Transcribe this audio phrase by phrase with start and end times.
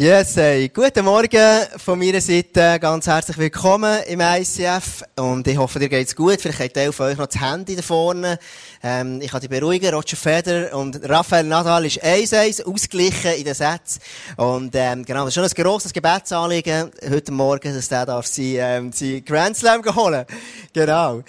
[0.00, 0.70] Yes, hey.
[0.70, 2.78] Guten Morgen von meiner Seite.
[2.80, 5.04] Ganz herzlich willkommen im ICF.
[5.16, 6.40] Und ich hoffe, dir geht's gut.
[6.40, 8.38] Vielleicht hat Teil von euch noch das Handy da vorne.
[8.82, 9.92] Ähm, ich kann dich beruhigen.
[9.92, 14.00] Roger Federer und Rafael Nadal ist 1-1 ausgeglichen in den Sätzen.
[14.38, 18.54] Und, ähm, genau, das ist schon ein grosses Gebetsanliegen heute Morgen, dass der darf sein,
[18.56, 20.24] ähm, sein Grand Slam holen.
[20.72, 21.22] Genau.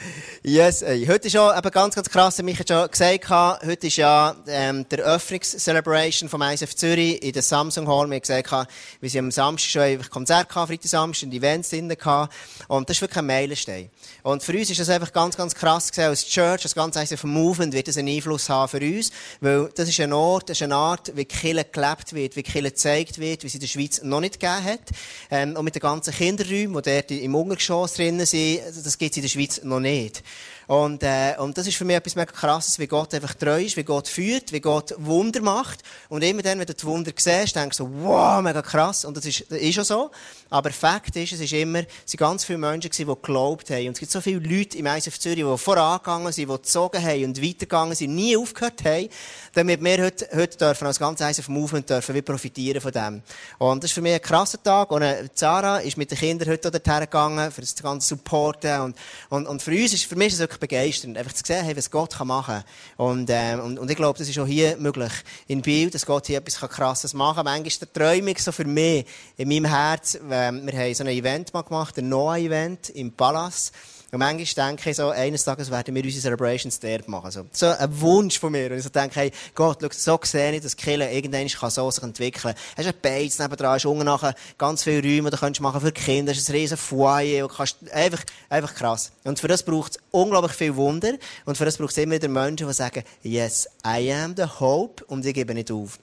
[0.43, 1.05] Yes, hey.
[1.07, 4.87] Heute ist ja eben ganz, ganz krass, wie ich schon gesagt heute ist ja, ähm,
[4.87, 8.07] der Öffnungscelebration vom ICF Zürich in der Samsung Hall.
[8.07, 8.60] Wir haben gesagt,
[8.99, 12.33] wir sind am Samstag schon einfach Konzert gehabt, Freitag, Samstag, und Events drinnen gehabt.
[12.67, 13.89] Und das ist wirklich ein Meilenstein.
[14.23, 17.23] Und für uns ist das einfach ganz, ganz krass gesehen, als Church, als ganz einfach
[17.23, 19.11] Movement wird das einen Einfluss haben für uns.
[19.39, 22.69] Weil das ist ein Ort, das ist eine Art, wie Kille gelebt wird, wie Kille
[22.69, 24.81] gezeigt wird, wie sie in der Schweiz noch nicht gegeben hat.
[25.29, 29.17] Ähm, und mit den ganzen Kinderräumen, die dort im Untergeschoss drinnen sind, das gibt es
[29.17, 30.23] in der Schweiz noch nicht.
[30.71, 33.75] Und, äh, und das ist für mich etwas mega krasses, wie Gott einfach treu ist,
[33.75, 35.81] wie Gott führt, wie Gott Wunder macht.
[36.07, 39.03] Und immer dann, wenn du die Wunder siehst, denkst du so, wow, mega krass.
[39.03, 40.11] Und das ist, das ist schon so.
[40.49, 43.87] Aber Fakt ist, es ist immer, es sind ganz viele Menschen gewesen, die geglaubt haben.
[43.87, 47.25] Und es gibt so viele Leute im ISF Zürich, die vorangegangen sind, die gezogen haben
[47.25, 49.09] und weitergegangen sind, nie aufgehört haben,
[49.53, 53.21] damit wir heute, heute dürfen, als ganz ISF Movement dürfen, wir profitieren von dem.
[53.57, 54.89] Und das ist für mich ein krasser Tag.
[54.91, 58.79] Und äh, Sarah ist mit den Kindern heute dorthin gegangen, für das ganze Supporten.
[58.79, 61.65] Und, und, und für uns ist, für mich ist es wirklich begeisternd, einfach zu sehen,
[61.65, 62.63] hey, was Gott machen
[62.95, 63.05] kann.
[63.05, 65.11] Und, ähm, und, und ich glaube, das ist auch hier möglich.
[65.47, 67.45] In Bild, dass Gott hier etwas Krasses machen kann.
[67.45, 69.05] Manchmal ist Träumung so für mich,
[69.35, 73.73] in meinem Herz, ähm, wir haben so ein Event mal gemacht, ein Noah-Event im Palace.
[74.11, 77.27] Und manchmal denke ich so, eines Tages werden wir unsere Celebrations dort machen.
[77.27, 78.69] Also, so ein Wunsch von mir.
[78.69, 81.89] Und ich so denke, hey, Gott, schau, so sehe ich, dass Kille irgendwann kann so
[81.89, 82.61] sich entwickeln kann.
[82.75, 86.33] Hast ein Beiz nebendran, hast unten nachher ganz viele Räume, die du machen für Kinder,
[86.33, 89.13] hast ein riesen Foyer und kannst, einfach, einfach krass.
[89.23, 91.13] Und für das braucht es unglaublich viel Wunder.
[91.45, 95.05] Und für das braucht es immer wieder Menschen, die sagen, yes, I am the hope
[95.05, 95.99] und ich gebe nicht auf.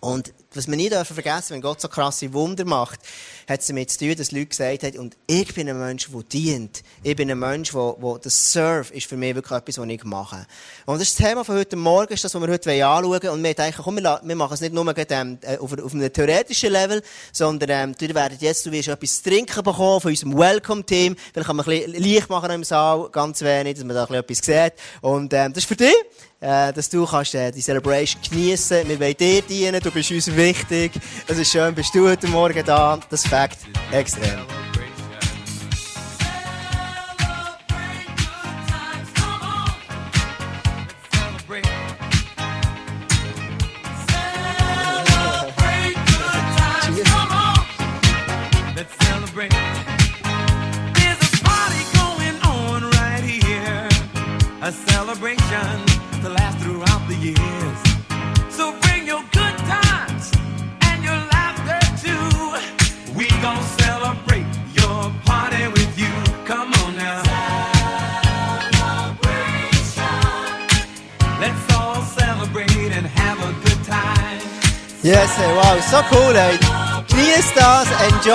[0.00, 3.00] Und was wir nie dürfen vergessen, wenn Gott so krasse Wunder macht,
[3.48, 6.22] hat es damit zu tun, dass Leute gesagt haben, und ich bin ein Mensch, der
[6.22, 6.82] dient.
[7.02, 10.04] Ich bin ein Mensch, der, der das Serve ist für mich wirklich etwas, was ich
[10.04, 10.46] mache.
[10.84, 13.28] Und das ist das Thema von heute Morgen, ist das, was wir heute anschauen wollen.
[13.30, 17.02] Und wir denken, komm, wir, machen es nicht nur ähm, auf, auf einem theoretischen Level,
[17.32, 21.16] sondern ähm, du werdet jetzt, du wirst etwas zu trinken bekommen von unserem Welcome-Team.
[21.32, 24.24] Vielleicht kann man ein bisschen Licht machen im Saal, ganz wenig, dass man da ein
[24.24, 25.02] bisschen etwas sieht.
[25.02, 25.94] Und ähm, das ist für dich
[26.40, 28.88] äh, dass du kannst, äh, die Celebration geniessen.
[28.88, 30.92] Wir wollen dir dienen, du bist uns wichtig.
[31.26, 32.98] Es ist schön, bist du heute Morgen da.
[33.10, 33.58] Das Fakt
[33.92, 34.55] extrem.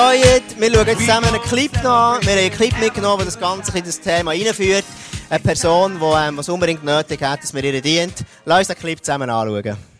[0.09, 0.59] It.
[0.59, 2.21] Wir schauen jetzt zusammen einen Clip an.
[2.21, 4.85] Wir haben einen Clip mitgenommen, der das Ganze in das Thema einführt.
[5.29, 8.13] Eine Person, die ähm, was unbedingt nötig hat, dass wir ihr dient.
[8.45, 9.90] Lass uns den Clip zusammen anschauen.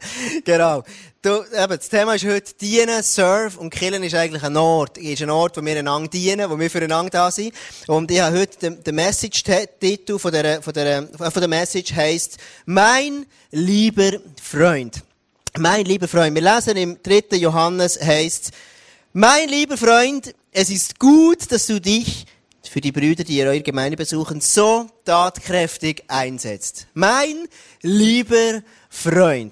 [0.44, 0.82] genau.
[1.20, 4.98] Du, eben, das Thema ist heute Dienen, Serve und Killen ist eigentlich ein Ort.
[4.98, 7.52] Ist ein Ort, wo wir einander dienen, wo wir füreinander da sind.
[7.88, 12.38] Und ich habe heute den, den Message-Titel von der, von der, von der Message heisst,
[12.66, 15.02] Mein lieber Freund.
[15.58, 16.34] Mein lieber Freund.
[16.36, 17.36] Wir lesen im 3.
[17.36, 18.52] Johannes heisst,
[19.12, 22.26] Mein lieber Freund, es ist gut, dass du dich
[22.62, 26.86] für die Brüder, die ihr eure Gemeinde besuchen, so tatkräftig einsetzt.
[26.94, 27.48] Mein
[27.82, 28.64] lieber Freund.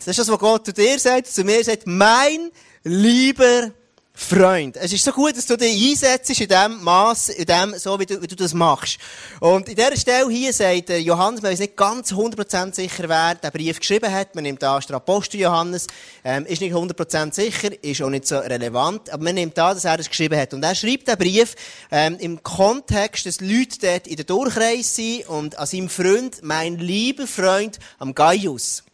[0.06, 2.50] Das ist das, was Gott zu dir sagt, zu mir sagt, mein
[2.84, 3.72] lieber
[4.18, 4.78] Freund.
[4.78, 8.06] Es ist so gut, dass du dich einsetzt in dem Maß, in dem, so wie
[8.06, 8.98] du, wie du das machst.
[9.40, 13.50] Und in dieser Stelle hier sagt Johannes, man ist nicht ganz 100% sicher, wer den
[13.50, 14.34] Brief geschrieben hat.
[14.34, 15.86] Man nimmt an, der Apostel Johannes,
[16.24, 19.84] ähm, ist nicht 100% sicher, ist auch nicht so relevant, aber man nimmt an, dass
[19.84, 20.54] er es geschrieben hat.
[20.54, 21.54] Und er schreibt den Brief,
[21.90, 26.78] ähm, im Kontext, dass Leute dort in der Durchreise sind und an seinem Freund, mein
[26.78, 28.85] lieber Freund, am Gaius.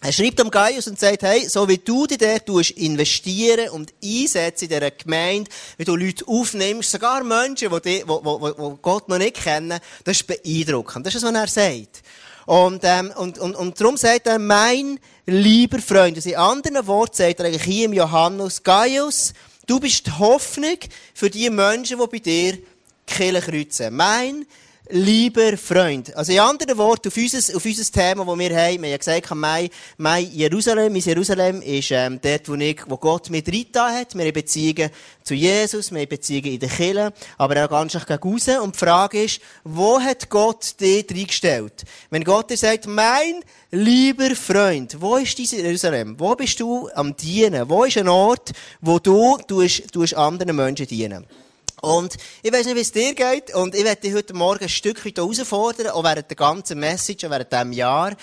[0.00, 3.94] Er schreibt am Gaius und sagt, hey, so wie du dich dort tust, investieren und
[4.04, 9.08] einsetzen in dieser Gemeinde, wie du Leute aufnimmst, sogar Menschen, die, die, die, die Gott
[9.08, 11.06] noch nicht kennen, das ist beeindruckend.
[11.06, 12.02] Das ist, was er sagt.
[12.44, 16.16] Und, ähm, und, und, und darum sagt er, mein lieber Freund.
[16.16, 19.32] Also in anderen Worten sagt er eigentlich hier im Johannes, Gaius,
[19.66, 20.78] du bist die Hoffnung
[21.12, 22.58] für die Menschen, die bei dir
[23.06, 23.96] Kirche kreuzen.
[23.96, 24.46] Mein
[24.90, 26.14] lieber Freund.
[26.16, 29.34] Also in anderen Worten, auf unser, auf unser Thema, das wir haben, wir haben gesagt,
[29.34, 34.14] mein, mein Jerusalem, mein Jerusalem ist ähm, dort, wo, ich, wo Gott mit reingetan hat.
[34.14, 34.90] Wir haben Beziehungen
[35.22, 38.48] zu Jesus, wir haben Beziehungen in der Kirche, aber auch ganz stark gegen raus.
[38.62, 41.84] Und die Frage ist, wo hat Gott dich reingestellt?
[42.10, 46.14] Wenn Gott dir sagt, mein lieber Freund, wo ist dieses Jerusalem?
[46.18, 47.68] Wo bist du am Dienen?
[47.68, 51.26] Wo ist ein Ort, wo du tust, tust anderen Menschen dienen?
[51.82, 54.68] Und ich weiß nicht, wie es dir geht, und ich werde dich heute Morgen ein
[54.68, 58.16] Stück weit herausfordern, auch während der ganzen Message, auch während diesem Jahr,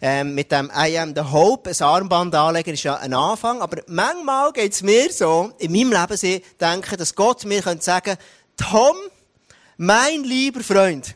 [0.00, 3.82] ähm, mit dem I am the Hope, ein Armband anlegen, ist ja ein Anfang, aber
[3.86, 8.16] manchmal geht es mir so, in meinem Leben, ich denke, dass Gott mir könnte sagen,
[8.56, 8.96] Tom,
[9.76, 11.14] mein lieber Freund,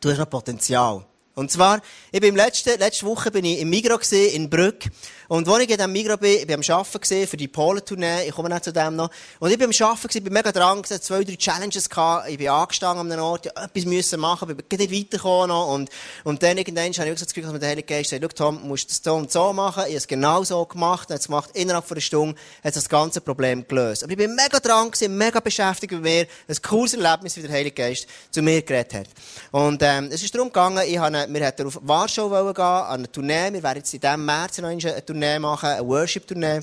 [0.00, 1.06] du hast noch Potenzial.
[1.34, 1.80] Und zwar,
[2.10, 4.84] ich bin letzte, letzte Woche bin ich im Migro in Brück.
[5.28, 8.34] Und als ich in diesem Migro bin, ich bin am Arbeiten für die Polen-Tournee, ich
[8.34, 9.08] komme nicht zu dem noch.
[9.38, 12.36] Und ich bin am Arbeiten gesehen, bin mega dran gewesen, zwei, drei Challenges gehabt, ich
[12.36, 15.72] bin angestanden an einem Ort, ja, etwas müssen machen, ich bin nicht weitergekommen noch.
[15.72, 15.88] Und,
[16.24, 18.28] und dann irgendwann habe ich so das Gefühl, dass mir der Heilige Geist sagt, schau
[18.28, 19.84] Tom, du musst das so und so machen.
[19.84, 22.90] Ich habe es genau so gemacht, und es gemacht, innerhalb von einer Stunde hat das
[22.90, 24.04] ganze Problem gelöst.
[24.04, 27.52] Aber ich bin mega dran gewesen, mega beschäftigt mit mir, ein cooles Erlebnis, wie der
[27.52, 29.06] Heilige Geist zu mir geredet hat.
[29.50, 33.10] Und, ähm, es ist darum gegangen, ich habe, wir hätten auf Warschau gehen, an eine
[33.10, 36.60] Tournee, wir werden jetzt in diesem März noch eine Tournee machen, eine Worship-Tournee.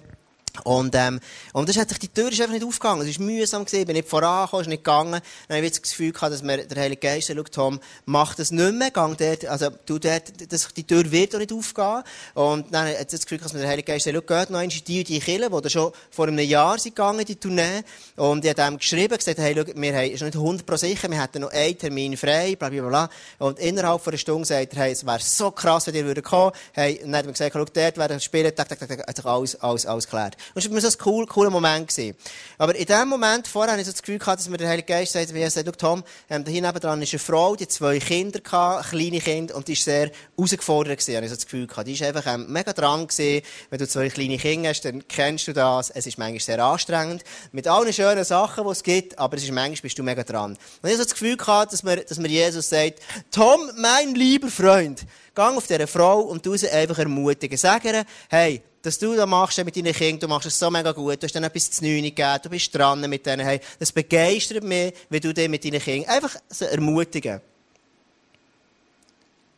[0.63, 1.19] Und, ähm,
[1.53, 3.07] und das hat sich, die Tür ist einfach nicht aufgegangen.
[3.07, 5.21] Es war mühsam gewesen, bin nicht vorangekommen, ist nicht gegangen.
[5.47, 8.51] Dann habe ich das Gefühl gehabt, dass mir der Heilige Geist sagt, Tom, mach das
[8.51, 12.03] nicht mehr, gang dort, also, du dort, das, die Tür wird auch nicht aufgehen.
[12.33, 14.69] Und dann hat das Gefühl gehabt, dass mir der Heilige Geist sagt, geht noch in
[14.69, 17.83] die und die Kirche, die da schon vor einem Jahr sind gegangen, die Tournee.
[18.15, 21.09] Und ich habe ihm geschrieben, gesagt, hey, schau, wir haben, ist nicht 100 pro sicher,
[21.09, 23.09] wir hätten noch einen Termin frei, bla, bla, bla.
[23.39, 26.25] Und innerhalb von einer Stunde sagt er, hey, es wäre so krass, wenn ihr würdet
[26.25, 26.51] kommen.
[26.73, 29.15] Hey, und dann hat er gesagt, schau, dort werden spielen, tak, tak, tak, tak, hat
[29.15, 30.37] sich alles, alles, alles geklärt.
[30.53, 32.15] Und es war so ein cool, cooler Moment gewesen.
[32.57, 35.13] Aber in dem Moment vorher habe ich so das Gefühl dass mir der Heilige Geist
[35.13, 38.39] sagt, wie er sagt, Tom, ähm, da hier nebenan ist eine Frau, die zwei Kinder
[38.39, 41.87] gehabt, kleine Kinder, und die ist sehr herausgefordert gewesen, habe ich so das Gefühl gehabt.
[41.87, 43.45] Die ist einfach, ähm, mega dran gewesen.
[43.69, 45.89] Wenn du zwei kleine Kinder hast, dann kennst du das.
[45.89, 47.23] Es ist manchmal sehr anstrengend.
[47.51, 50.51] Mit allen schönen Sachen, die es gibt, aber es ist manchmal bist du mega dran.
[50.51, 52.99] Und ich habe so das Gefühl gehabt, dass mir, dass mir Jesus sagt,
[53.31, 55.05] Tom, mein lieber Freund,
[55.35, 57.57] gang auf diese Frau und du sie einfach ermutigen.
[57.57, 60.91] Sag ihr, hey, dass du das machst mit deinen Kindern, du machst es so mega
[60.91, 63.91] gut, du hast dann etwas zu neun gegeben, du bist dran mit denen, hey, das
[63.91, 67.41] begeistert mich, wie du dich mit deinen Kindern einfach so ermutigen.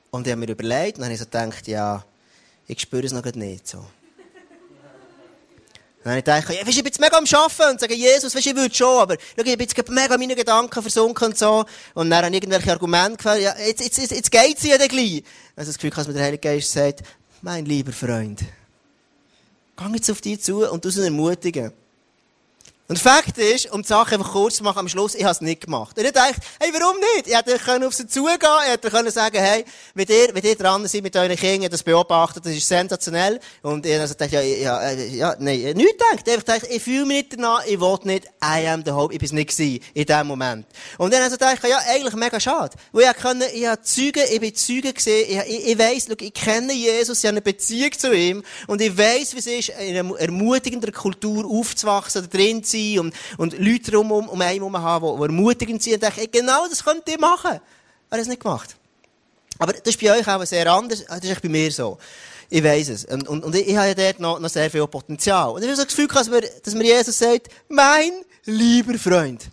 [0.10, 2.04] Und ich habe mir überlegt, und dann habe ich so gedacht, ja,
[2.68, 3.86] ich spüre es noch nicht so.
[6.04, 8.36] Dann habe ich gedacht, ja, weißt, ich bin jetzt mega am Arbeiten und sage, Jesus,
[8.36, 11.64] weißt, ich würde schon, aber schau, ich bin jetzt mega meine Gedanken versunken und so.
[11.94, 14.88] Und dann habe ich irgendwelche Argumente gefällt, ja, jetzt, jetzt, jetzt, jetzt geht's ja dann
[14.88, 15.24] gleich.
[15.56, 17.04] Also das Gefühl, dass mir der Heilige Geist sagt,
[17.44, 18.42] mein lieber Freund,
[19.90, 21.72] geh jetzt auf dich zu und du sie ermutigen.
[22.92, 25.40] Und Fakt ist, um die Sache einfach kurz zu machen, am Schluss, ich habe es
[25.40, 25.98] nicht gemacht.
[25.98, 27.28] Und ich dachte, hey, warum nicht?
[27.28, 31.02] Ich hätte auf sie zugehen, ich hätte sagen hey, wenn ihr, wenn ihr dran seid
[31.02, 33.40] mit euren Kindern, das beobachtet, das ist sensationell.
[33.62, 36.28] Und ich also dachte, ja, ja, äh, ja, nein, nichts gedacht.
[36.28, 39.20] Ich dachte, ich fühle mich nicht danach, ich will nicht, I am the hope, ich
[39.20, 40.66] bin es nicht gewesen, in dem Moment.
[40.98, 42.76] Und dann also dachte ich, ja, eigentlich mega schade.
[42.92, 46.22] Weil ich konnte, ich habe Zeugen, ich bin Zeugen gesehen, ich, ich, ich weiss, look,
[46.22, 49.70] ich kenne Jesus, ich habe eine Beziehung zu ihm, und ich weiss, wie es ist,
[49.80, 54.60] in einer ermutigenden Kultur aufzuwachsen, drin zu sein, und, und Leute um, um, um einen
[54.60, 57.60] herum haben, die, ermutigend sind und denken, hey, genau das könnt ihr machen.
[58.10, 58.76] Er hat es nicht gemacht.
[59.60, 61.98] Aber das ist bei euch auch sehr anders, das ist bei mir so.
[62.50, 63.06] Ich weiss es.
[63.06, 65.52] Und, und, und ich, ich habe ja dort noch, noch sehr viel Potenzial.
[65.52, 68.12] Und ich habe so das Gefühl, dass mir, dass mir Jesus sagt, mein
[68.46, 69.46] lieber Freund.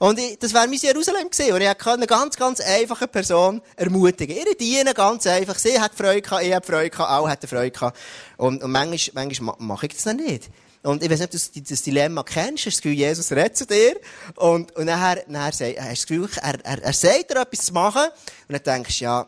[0.00, 1.52] Und ich, das wäre mein Jerusalem gewesen.
[1.52, 4.36] Und ich konnte eine ganz, ganz einfache Person ermutigen.
[4.36, 5.56] Ihre dienen ganz einfach.
[5.58, 7.96] Sie hat Freude gehabt, ich habe Freude gehabt, alle hatten Freude gehabt.
[8.36, 10.50] Und, und manchmal, manchmal ma- mache ich das dann nicht.
[10.84, 12.66] Und ich weiß nicht, ob du das, Dilemma kennst.
[12.66, 13.98] Hast du das Gefühl, Jesus redet zu dir.
[14.36, 17.66] Und, und nachher, nachher sagt, hast du das Gefühl, er, er, er sagt dir etwas
[17.66, 18.02] zu machen.
[18.48, 19.26] Und dann denkst du, ja,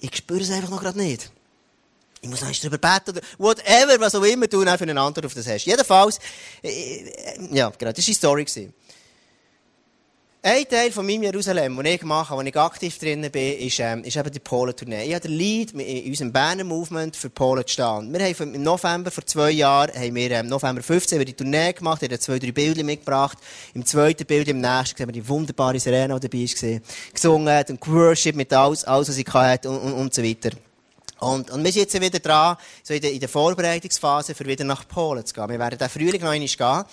[0.00, 1.30] ich spüre es einfach noch gerade nicht.
[2.20, 5.34] Ich muss noch drüber beten oder whatever, was auch immer du für eine Antwort auf
[5.34, 5.64] das hast.
[5.64, 6.20] Jedenfalls,
[6.62, 8.44] äh, äh, ja, genau, das war die Story.
[8.44, 8.74] gewesen.
[10.44, 14.02] Ein Teil von meinem Jerusalem, den ich mache, wo ich aktiv drin bin, ist, ähm,
[14.02, 15.04] ist eben die Polen-Tournee.
[15.04, 18.12] Ich habe den Lead in unserem Berner Movement für Polen gestanden.
[18.12, 21.72] Wir haben im November vor zwei Jahren, haben wir, ähm, November 15, haben die Tournee
[21.72, 23.38] gemacht, haben zwei, drei Bilder mitgebracht.
[23.72, 26.80] Im zweiten Bild, im nächsten, sehen wir die wunderbare Serena, dabei war,
[27.14, 30.50] gesungen, und geworshippt mit alles, alles, was sie hatte und, und, und so weiter.
[31.20, 34.64] Und, und wir sind jetzt wieder dran, so in der, in der Vorbereitungsphase, für wieder
[34.64, 35.48] nach Polen zu gehen.
[35.50, 36.84] Wir werden den Frühling noch einmal gehen.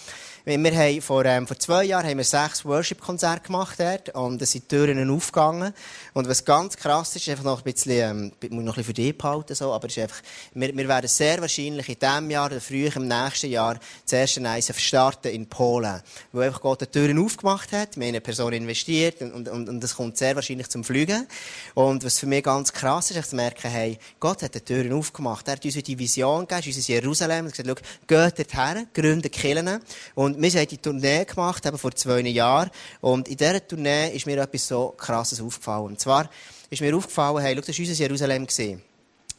[0.46, 4.54] Wir haben vor, ähm, vor zwei Jahren haben wir sechs Worship-Konzerte gemacht dort und es
[4.54, 5.74] sind Türen aufgegangen.
[6.14, 8.84] Und was ganz krass ist, ist einfach noch ein bisschen, ähm, muss noch ein bisschen
[8.86, 10.22] für dich behalten, so, aber ist einfach,
[10.54, 14.40] wir, wir werden sehr wahrscheinlich in diesem Jahr oder früher im nächsten Jahr das erste
[14.40, 16.02] ISF starten in Polen.
[16.32, 19.68] Wo einfach Gott die Türen aufgemacht hat, wir haben in eine Person investiert und, und,
[19.68, 21.28] und das kommt sehr wahrscheinlich zum Fliegen.
[21.74, 24.94] Und was für mich ganz krass ist, ist zu merken, hey, Gott hat die Türen
[24.94, 25.48] aufgemacht.
[25.50, 29.80] Er hat uns die Vision gegeben, unser Jerusalem, und gesagt, schau, geht dorthin, gründet Kirchen.
[30.16, 32.70] Und wir haben die Tournee gemacht, eben vor zwei Jahren.
[33.02, 35.86] Und in dieser Tournee ist mir etwas so krasses aufgefallen.
[35.86, 36.30] Und zwar
[36.70, 38.46] ist mir aufgefallen, hey, schau, das war unser Jerusalem.
[38.46, 38.82] Gewesen.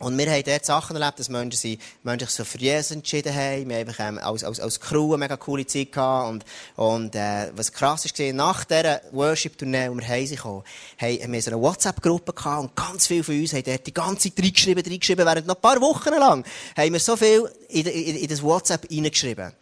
[0.00, 3.34] Und wir haben dort Sachen erlebt, dass Menschen, sich, Menschen sich so für Jesus entschieden
[3.34, 3.68] haben.
[3.68, 6.30] Wir haben ähm, als, als, als Crew eine mega coole Zeit gehabt.
[6.30, 6.44] Und,
[6.76, 10.64] und, äh, was krass ist, gesehen, nach dieser Worship-Tournee, wo wir heim sind gekommen,
[10.98, 13.92] haben haben wir so eine WhatsApp-Gruppe gehabt und ganz viele von uns haben dort die
[13.92, 16.46] ganze Zeit reingeschrieben, reingeschrieben, während noch ein paar Wochen lang,
[16.78, 19.52] haben wir so viel in, in, in das WhatsApp reingeschrieben.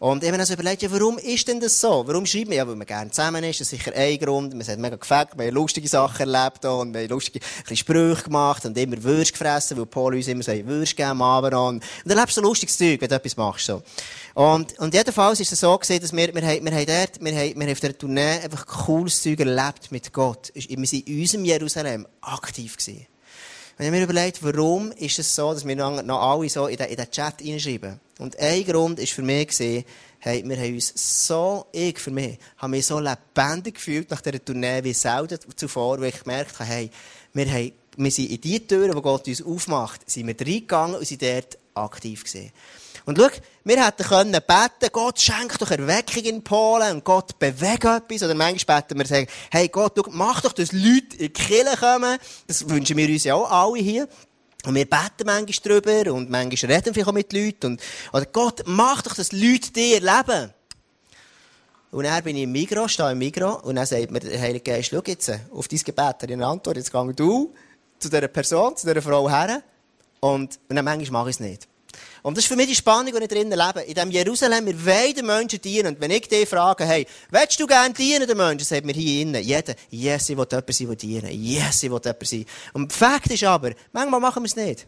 [0.00, 2.06] Und ich habe mir also überlegt, ja, warum ist denn das so?
[2.06, 2.56] Warum schreibt man?
[2.56, 3.60] Ja, weil man gerne zusammen ist.
[3.60, 4.54] Das ist sicher ein Grund.
[4.54, 5.30] Man hat mega gefällt.
[5.36, 7.40] Wir haben lustige Sachen erlebt und wir haben lustige
[7.74, 11.74] Sprüche gemacht und immer Würst gefressen, weil Paul uns immer sagt, Würst geben Abend an.
[11.74, 13.82] Und dann erlebst du lustiges Zeug, wenn du etwas machst, so.
[14.34, 17.32] Und, und jedenfalls ist es so gewesen, dass wir, wir, haben, wir haben dort, wir
[17.32, 20.52] haben, wir haben auf der Tournee einfach cooles Zeug erlebt mit Gott.
[20.54, 23.06] Wir sind in unserem Jerusalem aktiv gewesen.
[23.78, 27.10] Und ich mir überlegt, warum ist es so, dass wir noch, alle so in den,
[27.10, 28.00] Chat reinschreiben.
[28.18, 29.56] Und ein Grund ist für mich
[30.18, 30.92] hey, wir haben uns
[31.26, 36.00] so, ich für mich, haben mich so lebendig gefühlt nach dieser Tournee wie selten zuvor,
[36.00, 36.90] weil ich gemerkt habe, hey,
[37.32, 41.06] wir haben, wir sind in die Türen, die Gott uns aufmacht, sind wir reingegangen und
[41.06, 42.50] sind dort aktiv gewesen.
[43.08, 47.86] Und schau, wir hätten können beten, Gott schenkt doch Erweckung in Polen und Gott bewegt
[47.86, 48.22] etwas.
[48.22, 52.18] Oder manchmal beten wir sagen, hey Gott, mach doch, dass Leute in die Kirche kommen.
[52.46, 54.06] Das wünschen wir uns ja auch alle hier.
[54.66, 57.64] Und wir beten manchmal drüber und manchmal reden wir auch mit Leuten.
[57.64, 57.80] Und,
[58.12, 60.52] oder Gott, mach doch, dass Leute dir erleben.
[61.90, 64.70] Und dann bin ich im Migros, stehe im Migros, und dann sagt mir der Heilige
[64.70, 67.54] Geist, schau jetzt, auf dein Gebet hat er eine Antwort, jetzt geh du
[67.98, 69.62] zu dieser Person, zu dieser Frau her,
[70.20, 71.68] und, und dann manchmal mache ich es nicht.
[72.22, 73.80] Und das ist für mich die Spannung, die ich drinnen lebe.
[73.80, 75.94] In diesem Jerusalem, wir wollen den Menschen dienen.
[75.94, 78.64] Und wenn ich dich frage, hey, willst du gerne dienen den Menschen?
[78.64, 81.30] Sagt mir hier innen, jeder, yes, ich will jemand sein, der dienen.
[81.30, 82.46] Yes, ich will jemand.
[82.72, 84.86] Und Fakt ist aber, manchmal machen wir es nicht.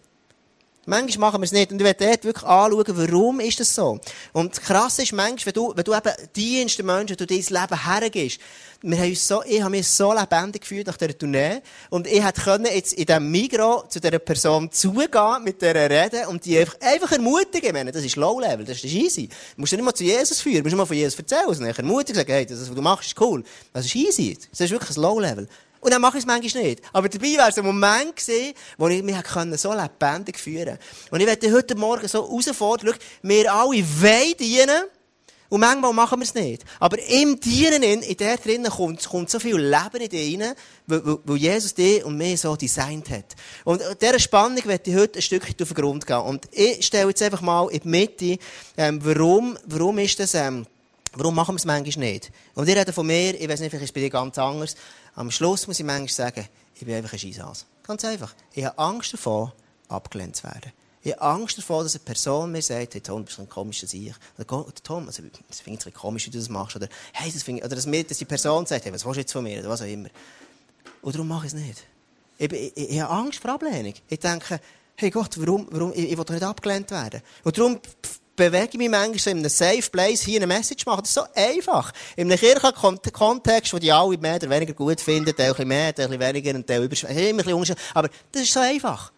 [0.87, 1.71] Manchmal machen wir es nicht.
[1.73, 4.01] Und ich werde dort wirklich anschauen, warum ist das so.
[4.33, 7.85] Und krass ist manchmal, wenn du, wenn du eben dienst den Menschen, du dein Leben
[7.85, 8.41] hergibst,
[8.83, 11.61] wir haben uns so, ich habe mich so lebendig gefühlt nach dieser Tournee.
[11.91, 16.47] Und ich können jetzt in diesem Migro zu dieser Person zugehen, mit der reden und
[16.47, 17.75] die einfach, einfach ermutigen.
[17.75, 19.29] Meine, das ist Low-Level, das ist easy.
[19.29, 21.77] Du musst nicht mal zu Jesus führen, du musst nicht mal von Jesus erzählen, sondern
[21.77, 23.45] ermutigen, sagen, hey, das, was du machst, ist cool.
[23.75, 24.39] Das ist easy.
[24.51, 25.47] Das ist wirklich ein Low-Level.
[25.81, 26.83] Und dann mache ich es manchmal nicht.
[26.93, 29.17] Aber dabei wäre es ein Moment gewesen, wo ich mich
[29.57, 30.79] so lebendig führen
[31.11, 34.85] Und ich werde heute Morgen so herausfordern, wir alle wollen dienen,
[35.51, 36.65] und manchmal machen wir es nicht.
[36.79, 40.55] Aber im Dienen, in, der drinnen kommt, kommt so viel Leben in dich rein,
[40.87, 43.35] weil Jesus dich und mich so designt hat.
[43.65, 46.19] Und dieser Spannung werde ich heute ein Stückchen auf den Grund gehen.
[46.19, 48.39] Und ich stelle jetzt einfach mal in die Mitte,
[48.77, 50.67] ähm, warum, warum ist das, ähm,
[51.15, 52.31] warum machen wir es manchmal nicht?
[52.55, 54.77] Und ihr redet von mir, ich weiß nicht, vielleicht ist es bei dir ganz anders.
[55.15, 57.67] Am Schluss muss ich manchmal sagen, ich bin einfach ein Scheissas.
[57.83, 58.35] Ganz einfach.
[58.53, 59.53] Ich habe Angst davor,
[59.89, 60.73] abgelehnt zu werden.
[61.03, 64.15] Ich habe Angst davor, dass eine Person mir sagt, hey Tom, bist ein komischer Sieg.
[64.39, 66.77] Oder Tom, also, das finde ich ein komisch, wie du das machst.
[66.77, 69.21] Oder, hey, das ich, oder dass, mir, dass die Person sagt, hey, was willst du
[69.21, 69.61] jetzt von mir?
[69.61, 70.09] Oder was auch immer.
[71.01, 71.85] Und darum mache ich es nicht.
[72.37, 73.95] Ich, ich, ich, ich habe Angst vor Ablehnung.
[74.09, 74.61] Ich denke,
[74.97, 77.23] hey Gott, warum, warum, ich, ich will doch nicht abgelehnt werden.
[77.45, 77.81] Und darum
[78.37, 81.03] bewege ich mich manchmal in einem Safe Place hier eine Message machen.
[81.03, 81.93] Das ist so einfach.
[82.17, 85.93] In einem kirchlichen Kontext, wo die alle mehr oder weniger gut finden, der ein mehr,
[85.93, 89.13] der weniger und der bisschen Aber das ist so einfach.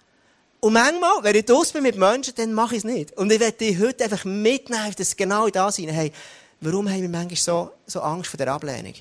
[0.61, 3.17] Und manchmal, wenn ich draussen bin mit Menschen, dann mache ich es nicht.
[3.17, 6.13] Und ich werde dich heute einfach mitnehmen, dass genau das hinein, hey,
[6.61, 8.95] warum haben wir manchmal so, so Angst vor der Ablehnung?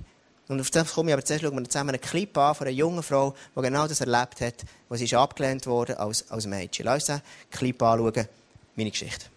[0.48, 2.76] Und auf das komme ich aber zuerst, schauen wir zusammen einen Clip an von einer
[2.76, 4.56] jungen Frau, die genau das erlebt hat,
[4.90, 6.86] wo sie ist abgelehnt wurde als, als Mädchen.
[6.86, 8.28] Lass uns den Clip anschauen,
[8.76, 9.28] meine Geschichte.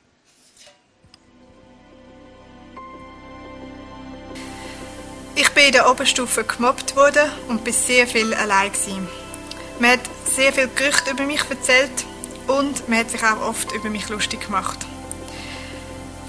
[5.36, 9.08] Ich bin in der Oberstufe gemobbt worden und bin sehr viel allein gewesen.
[9.80, 10.00] Man hat
[10.32, 12.04] sehr viel Gerüchte über mich erzählt
[12.46, 14.78] und man hat sich auch oft über mich lustig gemacht.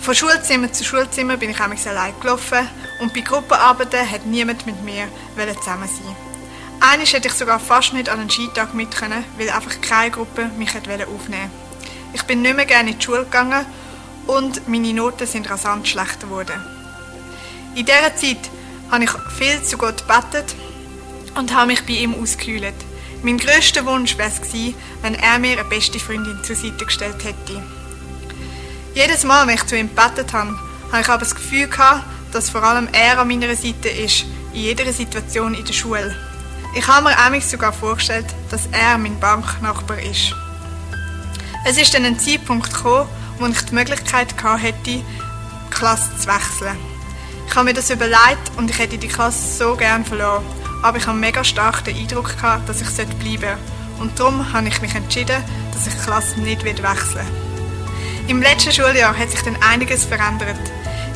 [0.01, 2.67] Von Schulzimmer zu Schulzimmer bin ich einmal allein gelaufen
[2.99, 5.07] und bei Gruppenarbeiten hat niemand mit mir
[5.59, 6.15] zusammen sein.
[6.79, 10.49] Eines hätte ich sogar fast nicht an einen Skitag mit können, weil einfach keine Gruppe
[10.57, 11.49] mich aufnehmen wollte.
[12.13, 13.67] Ich bin nicht mehr gerne in die Schule gegangen
[14.25, 16.59] und meine Noten sind rasant schlechter geworden.
[17.75, 18.49] In dieser Zeit
[18.91, 20.55] habe ich viel zu Gott gebetet
[21.35, 22.75] und habe mich bei ihm ausgekühlt.
[23.23, 27.23] Mein grösster Wunsch wäre es gewesen, wenn er mir eine beste Freundin zur Seite gestellt
[27.23, 27.61] hätte.
[28.93, 30.57] Jedes Mal, wenn ich zu ihm gebetet habe,
[30.91, 34.61] habe ich aber das Gefühl gehabt, dass vor allem er an meiner Seite ist, in
[34.61, 36.15] jeder Situation in der Schule.
[36.75, 40.33] Ich habe mir nämlich sogar vorgestellt, dass er mein Banknachbar ist.
[41.65, 45.03] Es ist dann ein Zeitpunkt gekommen, wo ich die Möglichkeit gehabt hätte, die
[45.71, 46.94] Klasse zu wechseln.
[47.47, 50.43] Ich habe mir das überlegt und ich hätte die Klasse so gern verloren.
[50.83, 53.57] Aber ich habe mega stark den Eindruck gehabt, dass ich bleiben sollte.
[53.99, 56.85] Und darum habe ich mich entschieden, dass ich die Klasse nicht wechseln
[57.15, 57.45] will.
[58.27, 60.59] Im letzten Schuljahr hat sich dann einiges verändert.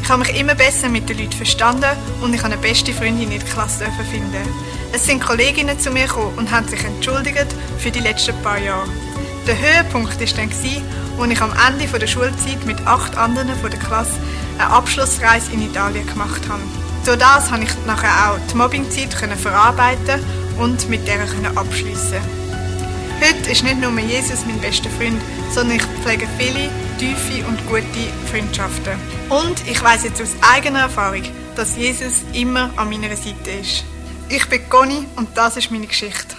[0.01, 1.89] Ich habe mich immer besser mit den Leuten verstanden
[2.21, 4.47] und ich habe eine beste Freundin in der Klasse finden.
[4.91, 8.89] Es sind Kolleginnen zu mir gekommen und haben sich entschuldigt für die letzten paar Jahre.
[9.47, 13.79] Der Höhepunkt war dann, als ich am Ende der Schulzeit mit acht anderen von der
[13.79, 14.19] Klasse
[14.57, 16.61] eine Abschlussreise in Italien gemacht habe.
[17.05, 20.23] Durch das konnte ich nachher auch die Mobbingzeit verarbeiten
[20.59, 21.21] und mit der
[21.55, 22.21] abschließen.
[23.21, 25.21] Heute ist nicht nur Jesus mein bester Freund,
[25.53, 27.83] sondern ich pflege viele tiefe und gute
[28.31, 28.97] Freundschaften.
[29.29, 31.23] Und ich weiß jetzt aus eigener Erfahrung,
[31.55, 33.83] dass Jesus immer an meiner Seite ist.
[34.29, 36.35] Ich bin Conny und das ist meine Geschichte.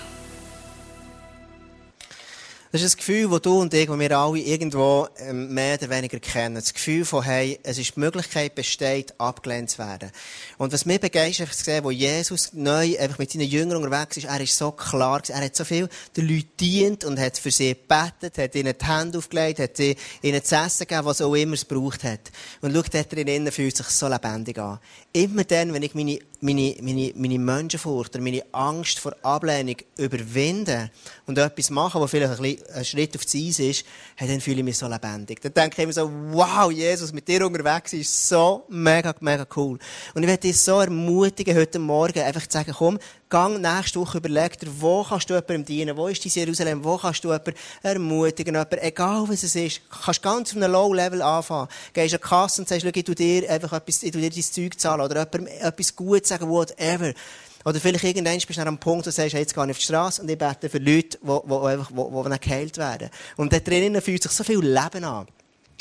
[2.72, 5.90] Das ist ein Gefühl, das du und ich, das wir alle irgendwo ähm, mehr oder
[5.90, 6.54] weniger kennen.
[6.54, 10.12] Das Gefühl von, hey, es ist die Möglichkeit besteht, abgelehnt zu werden.
[10.56, 14.40] Und was mich begeistert, ist wo Jesus neu einfach mit seinen Jüngern unterwegs ist, er
[14.40, 18.38] ist so klar, er hat so viel den Leuten dient und hat für sie gebetet,
[18.38, 22.04] hat ihnen die Hände aufgelegt, hat ihnen zu essen gegeben, was auch immer es braucht
[22.04, 22.30] hat.
[22.60, 24.78] Und schaut, dort drinnen fühlt sich so lebendig an.
[25.12, 30.90] Immer dann, wenn ich meine meine, meine, meine Menschenfurcht meine Angst vor Ablehnung überwinden
[31.26, 33.84] und etwas machen, was vielleicht ein, bisschen ein Schritt aufs Eis ist,
[34.18, 35.40] dann fühle ich mich so lebendig.
[35.40, 39.78] Dann denke ich immer so, wow, Jesus, mit dir unterwegs ist so mega, mega cool.
[40.14, 42.98] Und ich werde dich so ermutigen, heute Morgen einfach zu sagen, komm,
[43.30, 46.98] gang nächste Woche überleg dir, wo kannst du jemandem dienen, wo ist dein Jerusalem, wo
[46.98, 51.68] kannst du jemanden ermutigen, jemanden, egal was es ist, kannst ganz auf einem Low-Level anfangen.
[51.92, 54.30] Gehst an die Kasse und sagst, schau, ich tu dir einfach etwas, ich tu dir
[54.30, 57.12] dein Zeug zahlen oder jemandem etwas Gutes sagen, whatever.
[57.64, 59.70] Oder vielleicht irgendwann bist du an einem Punkt, wo du sagst, hey, jetzt gehe ich
[59.70, 63.10] auf die Straße und ich bete für Leute, die, die, einfach, die, die geheilt werden.
[63.36, 65.26] Und da drinnen fühlt sich so viel Leben an.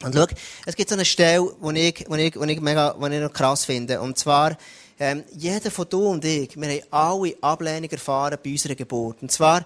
[0.03, 0.25] Und schau,
[0.65, 3.33] es gibt so eine Stelle, die ich, die ich, die ich mega, die ich noch
[3.33, 3.99] krass finde.
[4.01, 4.57] Und zwar,
[4.99, 9.21] ähm, jeder von du und ich, wir haben alle Ablehnung erfahren bei unserer Geburt.
[9.21, 9.63] Und zwar,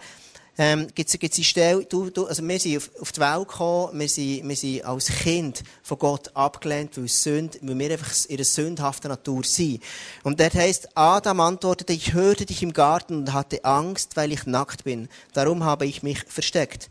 [0.58, 4.00] ähm, gibt's, gibt's die Stelle, du, du, also wir sind auf, auf die Welt gekommen,
[4.00, 8.36] wir sind, wir sind als Kind von Gott abgelehnt, weil, Sünd, weil wir einfach in
[8.36, 9.82] einer sündhaften Natur sind.
[10.24, 14.46] Und dort heisst, Adam antwortete, ich hörte dich im Garten und hatte Angst, weil ich
[14.46, 15.10] nackt bin.
[15.34, 16.90] Darum habe ich mich versteckt.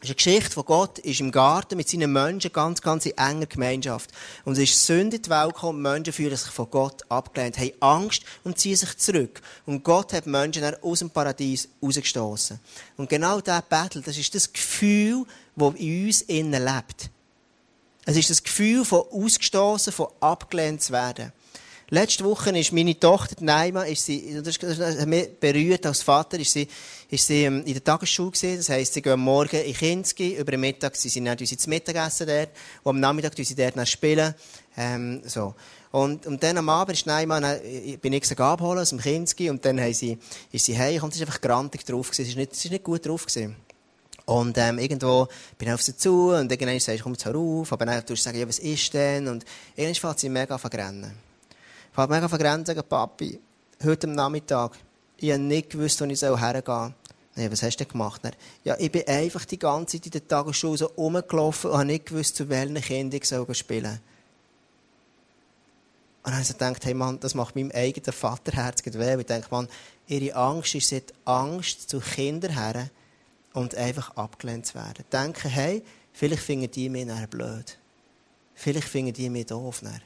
[0.00, 3.46] Ist eine Geschichte von Gott, ist im Garten mit seinen Menschen ganz, ganz in enger
[3.46, 4.10] Gemeinschaft.
[4.44, 7.72] Und es ist Sünde in die Welt gekommen, Menschen fühlen sich von Gott abgelehnt, haben
[7.80, 9.40] Angst und ziehen sich zurück.
[9.64, 12.60] Und Gott hat Menschen dann aus dem Paradies rausgestoßen.
[12.98, 15.24] Und genau dieser Battle, das ist das Gefühl,
[15.56, 17.10] das in uns innen lebt.
[18.04, 21.32] Es ist das Gefühl von ausgestoßen, von abgelehnt zu werden.
[21.88, 26.52] Letzte Woche ist meine Tochter, Naima, ist sie, das hat mich berührt als Vater, ist
[26.52, 26.66] sie,
[27.08, 28.56] ist sie ähm, in der Tagesschule gewesen.
[28.56, 32.26] Das heisst, sie gehen morgen in Kinski, über den Mittag, sie sind dann zum Mittagessen
[32.26, 32.48] dort,
[32.82, 34.34] und am Nachmittag sie dort dann spielen,
[34.76, 35.54] ähm, so.
[35.92, 37.60] Und, und dann am Abend ist Naima, dann,
[38.02, 40.18] bin ich sie abholen aus dem Kinski, und dann haben sie,
[40.50, 42.72] ist sie heim, und sie ist einfach grantig drauf gewesen, sie ist nicht, sie ist
[42.72, 43.54] nicht gut drauf gewesen.
[44.24, 47.72] Und ähm, irgendwo bin ich auf sie zu und irgendwann sagst du, komm jetzt herauf,
[47.72, 49.28] aber dann tust du sagen, ja, was ist denn?
[49.28, 49.44] Und
[49.76, 51.25] irgendwann fängt sie mega an zu rennen.
[51.96, 53.40] Ich habe mega vergrenzt sagen, Papi,
[53.82, 54.76] heute am Nachmittag,
[55.16, 56.94] ich habe nicht gewusst, wo ich hergehen soll.
[57.36, 58.20] Nee, was hast du denn gemacht?
[58.64, 62.04] Ja, ich bin einfach die ganze Zeit in der Tagesschule so rumgelaufen und habe nicht
[62.04, 63.92] gewusst, zu welchen Kindern ich spielen soll.
[66.22, 69.16] Und dann habe ich gedacht, hey Mann, das macht meinem eigenen Vaterherz weh.
[69.18, 69.66] Ich denke, Mann,
[70.06, 72.90] ihre Angst ist, sie Angst zu Kindern her.
[73.54, 75.02] und einfach abgelehnt zu werden.
[75.10, 75.82] Denken, hey,
[76.12, 77.78] vielleicht finden die mich blöd.
[78.54, 79.80] Vielleicht finden die mich doof.
[79.80, 80.02] Nachher.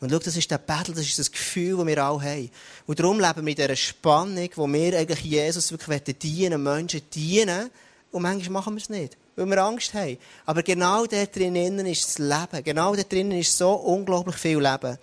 [0.00, 2.50] Und schau, das ist der Battle, das ist das Gefühl, das wir alle haben.
[2.86, 7.70] Und darum leben wir in dieser Spannung, wo wir eigentlich Jesus wirklich dienen, Menschen dienen.
[8.10, 10.18] Und manchmal machen wir es nicht, weil wir Angst haben.
[10.46, 12.64] Aber genau dort drinnen ist das Leben.
[12.64, 14.98] Genau dort drinnen ist so unglaublich viel Leben.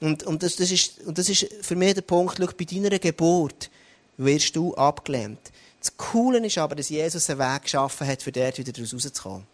[0.00, 2.98] Und, und, das, das ist, und das ist für mich der Punkt, schau, bei deiner
[2.98, 3.70] Geburt
[4.16, 5.40] wirst du abgelehnt.
[5.80, 9.53] Das Coole ist aber, dass Jesus einen Weg geschaffen hat, für dort wieder rauszukommen.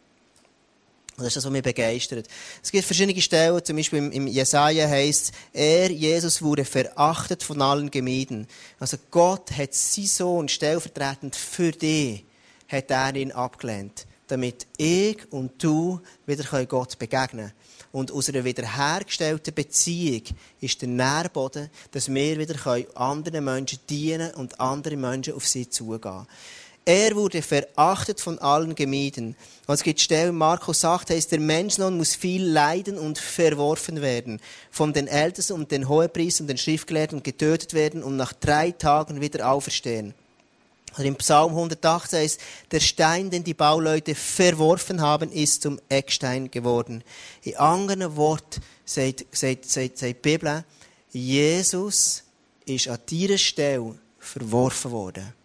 [1.25, 2.27] Das ist das, was mich begeistert.
[2.63, 7.63] Es gibt verschiedene Stellen, zum Beispiel im, im Jesaja heißt er, Jesus, wurde verachtet von
[7.63, 8.47] allen gemieden.
[8.79, 12.25] Also Gott hat seinen Sohn stellvertretend für dich,
[12.69, 14.07] hat er ihn abgelehnt.
[14.27, 17.53] Damit ich und du wieder Gott begegnen können.
[17.93, 20.23] Und aus einer wiederhergestellten Beziehung
[20.61, 26.27] ist der Nährboden, dass wir wieder anderen Menschen dienen und andere Menschen auf sie zugehen.
[26.85, 29.37] Er wurde verachtet von allen gemieden.
[29.67, 34.41] Und es gibt Stellen, Markus sagt, heißt, der Menschensohn muss viel leiden und verworfen werden.
[34.71, 39.21] Von den Ältesten und den Hohepriestern und den Schriftgelehrten getötet werden und nach drei Tagen
[39.21, 40.15] wieder auferstehen.
[40.97, 42.41] Und im Psalm 118 heißt,
[42.73, 47.05] der Stein, den die Bauleute verworfen haben, ist zum Eckstein geworden.
[47.43, 50.65] In anderen Worten sagt, sagt, sagt, sagt die Bibel,
[51.13, 52.25] Jesus
[52.65, 55.40] ist an dieser Stelle verworfen worden.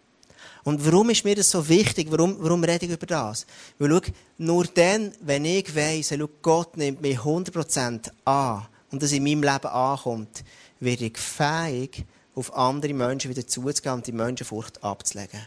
[0.66, 2.08] Und warum ist mir das so wichtig?
[2.10, 3.46] Warum, warum rede ich über das?
[3.78, 4.00] Weil, schau,
[4.38, 9.44] nur dann, wenn ich weiss, schau, Gott nimmt mich 100% an und das in meinem
[9.44, 10.42] Leben ankommt,
[10.80, 15.46] werde ich fähig, auf andere Menschen wieder zuzugehen und die Menschenfurcht abzulegen.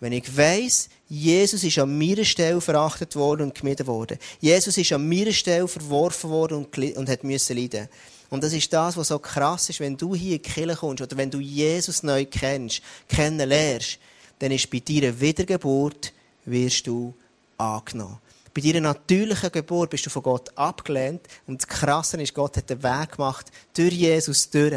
[0.00, 4.18] Wenn ich weiss, Jesus ist an meiner Stelle verachtet worden und gemieden worden.
[4.38, 7.88] Jesus ist an meiner Stelle verworfen worden und, und hat müssen leiden.
[8.28, 11.02] Und das ist das, was so krass ist, wenn du hier in die Kirche kommst
[11.02, 13.98] oder wenn du Jesus neu kennst, kennenlernst,
[14.38, 16.12] dann ist bei deiner Wiedergeburt
[16.44, 17.14] wirst du
[17.56, 18.18] angenommen.
[18.54, 21.26] Bei deiner natürlichen Geburt bist du von Gott abgelehnt.
[21.46, 24.74] Und das Krasse ist, Gott hat den Weg gemacht, durch Jesus durch,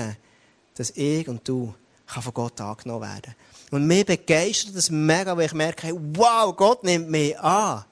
[0.75, 1.73] dass ich und du
[2.05, 3.35] von Gott angenommen werden
[3.71, 7.83] Und mir begeistert das mega, weil ich merke, wow, Gott nimmt mich an.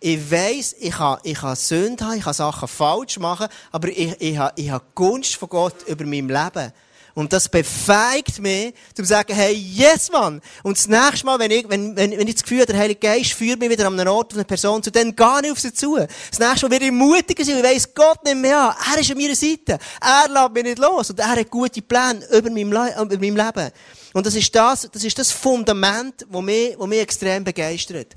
[0.00, 4.20] Ich weiss, ich kann, ich kann Sünde haben, ich kann Sachen falsch machen, aber ich,
[4.20, 6.72] ich, habe, ich habe Gunst von Gott über mein Leben.
[7.14, 10.40] Und das befeigt mich, zu sagen, hey, yes, Mann.
[10.62, 13.00] Und das nächste Mal, wenn ich, wenn, wenn, wenn ich das Gefühl habe, der Heilige
[13.00, 15.60] Geist führt mich wieder an einen Ort, auf eine Person zu, dann gehe ich auf
[15.60, 15.96] sie zu.
[15.96, 18.74] Das nächste Mal werde ich mutiger sein, ich weiss, Gott nimmt mich an.
[18.92, 19.78] Er ist an meiner Seite.
[20.00, 21.10] Er lässt mich nicht los.
[21.10, 23.70] Und er hat gute Pläne über meinem, Le über meinem Leben.
[24.14, 28.16] Und das ist das, das ist das Fundament, das mich, das mich extrem begeistert.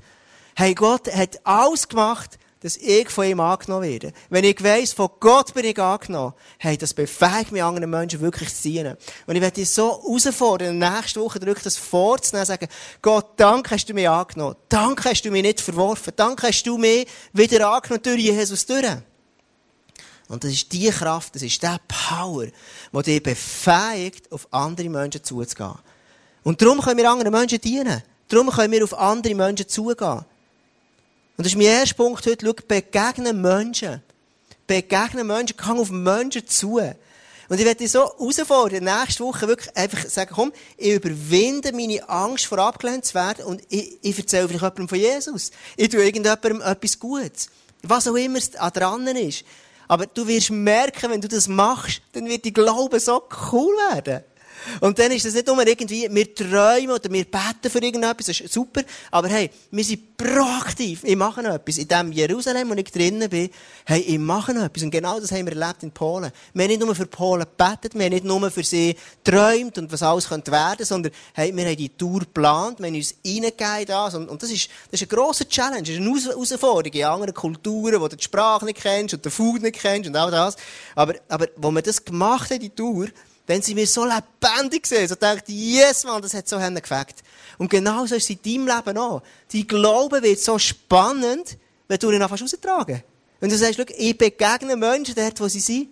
[0.54, 4.12] Hey, Gott hat alles gemacht, dass ich von ihm angenommen werde.
[4.30, 8.54] Wenn ich weiss, von Gott bin ich angenommen, hey, das befähigt mich, anderen Menschen wirklich
[8.54, 8.96] zu dienen.
[9.26, 12.68] Und ich werde dich so herausfordern, nächsten Woche drück das vorzunehmen, sagen,
[13.02, 14.56] Gott, danke hast du mich angenommen.
[14.68, 16.12] Danke hast du mich nicht verworfen.
[16.16, 18.86] Danke hast du mich wieder angenommen durch Jesus durch.
[20.28, 25.22] Und das ist die Kraft, das ist der Power, die dich befähigt, auf andere Menschen
[25.22, 25.74] zuzugehen.
[26.42, 28.02] Und darum können wir anderen Menschen dienen.
[28.28, 30.24] Darum können wir auf andere Menschen zugehen.
[31.36, 32.46] Und das ist mein erster Punkt heute.
[32.46, 34.02] Schau, begegnen Menschen.
[34.66, 35.56] Begegnen Menschen.
[35.56, 36.80] Gang auf Menschen zu.
[37.48, 42.08] Und ich werde dich so herausfordern, nächste Woche wirklich einfach sagen, komm, ich überwinde meine
[42.08, 45.52] Angst vor abgelehnt zu werden und ich, ich erzähle vielleicht jemandem von Jesus.
[45.76, 47.48] Ich tue irgendjemandem etwas Gutes.
[47.82, 49.44] Was auch immer es dran ist.
[49.86, 53.22] Aber du wirst merken, wenn du das machst, dann wird die Glaube so
[53.52, 54.24] cool werden.
[54.80, 58.40] Und dann ist es nicht nur irgendwie, wir träumen oder wir beten für irgendetwas, das
[58.40, 58.82] ist super.
[59.10, 61.04] Aber hey, wir sind proaktiv.
[61.04, 61.78] Ich mache noch etwas.
[61.78, 63.50] In dem Jerusalem, wo ich drinnen bin,
[63.84, 64.82] hey, ich mache noch etwas.
[64.82, 66.30] Und genau das haben wir erlebt in Polen.
[66.54, 69.92] Wir haben nicht nur für Polen gebetet, wir haben nicht nur für sie geträumt und
[69.92, 73.86] was alles könnte werden, sondern hey, wir haben die Tour geplant, wir haben uns reingegeben
[73.86, 74.14] das.
[74.14, 77.34] Und, und das ist, das ist eine grosse Challenge, das ist eine Herausforderung in anderen
[77.34, 80.56] Kulturen, wo du die Sprache nicht kennst und den Food nicht kennst und all das.
[80.94, 83.08] Aber, aber, wo wir das gemacht haben, die Tour,
[83.46, 85.08] dann sind wir so lebendig gesehen.
[85.08, 87.14] So dachte yes, Mann, das hat so Hände gefällt.
[87.58, 89.22] Und genau so ist es in deinem Leben auch.
[89.52, 91.56] Dein Glaube wird so spannend,
[91.88, 93.02] wenn du ihn einfach raustragen
[93.40, 95.88] Wenn du sagst, schau, ich begegne Menschen dort, wo sie sind.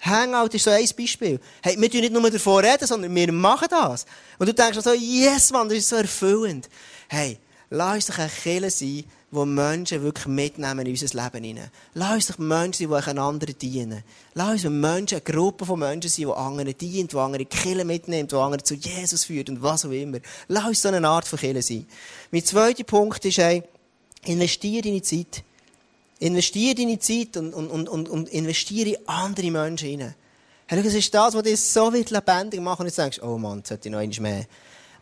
[0.00, 1.38] Hangout ist so ein Beispiel.
[1.62, 4.06] Hey, wir tun nicht nur davor reden, sondern wir machen das.
[4.38, 6.70] Und du denkst so, yes, Mann, das ist so erfüllend.
[7.08, 7.38] Hey,
[7.68, 11.70] lass uns doch ein Killer sein, wo Menschen wirklich mitnehmen in unser Leben hinein.
[11.94, 14.02] Lass uns doch Menschen sein, die anderen dienen.
[14.34, 18.32] Lass uns Menschen, eine Gruppe von Menschen sein, die anderen dient, die andere Kille mitnimmt,
[18.32, 20.18] die andere zu Jesus führt und was auch immer.
[20.48, 21.86] Lass uns so eine Art von Kille sein.
[22.32, 23.62] Mein zweiter Punkt ist, hey,
[24.24, 25.44] investiere deine Zeit.
[26.18, 30.14] Investiere deine Zeit und, und, und, und, investiere in andere Menschen hinein.
[30.66, 33.60] Hey, das ist das, was dich so wird lebendig machen und du denkst, oh Mann,
[33.60, 34.46] das sollte ich noch einmal mehr.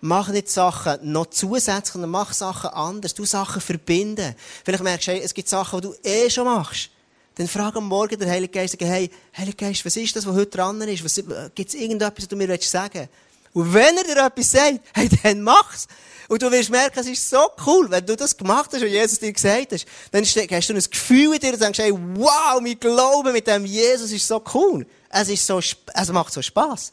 [0.01, 3.15] Mach nicht Sachen noch zusätzlich, sondern mach Sachen anders.
[3.15, 4.35] Du Sachen verbinden.
[4.65, 6.91] Vielleicht merkst du, hey, es gibt Sachen, die du eh schon machst.
[7.37, 10.51] Dann frag am Morgen den Heiligen Geist, hey, Heiliger Geist, was ist das, was heute
[10.51, 11.05] dran ist?
[11.05, 11.23] Was,
[11.55, 13.11] gibt's irgendetwas, was du mir sagen willst?
[13.53, 15.87] Und wenn er dir etwas sagt, hey, dann mach's.
[16.29, 19.19] Und du wirst merken, es ist so cool, wenn du das gemacht hast und Jesus
[19.19, 22.79] dir gesagt hast, dann hast du ein Gefühl in dir und denkst, hey, wow, mein
[22.79, 24.87] Glaube mit dem Jesus ist so cool.
[25.09, 26.93] Es ist so, es macht so Spass.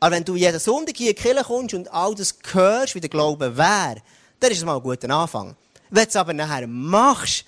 [0.00, 3.00] Aber wenn du jeden Sonntag hier in die Kirche kommst und all das hörst, wie
[3.00, 3.96] der Glaube wäre,
[4.40, 5.54] dann ist es mal ein guter Anfang.
[5.90, 7.44] Wenn du es aber nachher machst,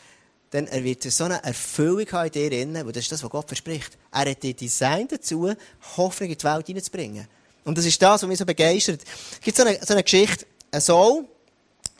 [0.51, 3.49] dann wird es so eine Erfüllung in dir drin, weil das ist das, was Gott
[3.49, 3.97] verspricht.
[4.11, 5.51] Er hat dir Design dazu,
[5.97, 7.27] Hoffnung in die Welt hineinzubringen.
[7.65, 9.01] Und das ist das, was mich so begeistert.
[9.33, 11.25] Es gibt so eine, so eine Geschichte, ein Soul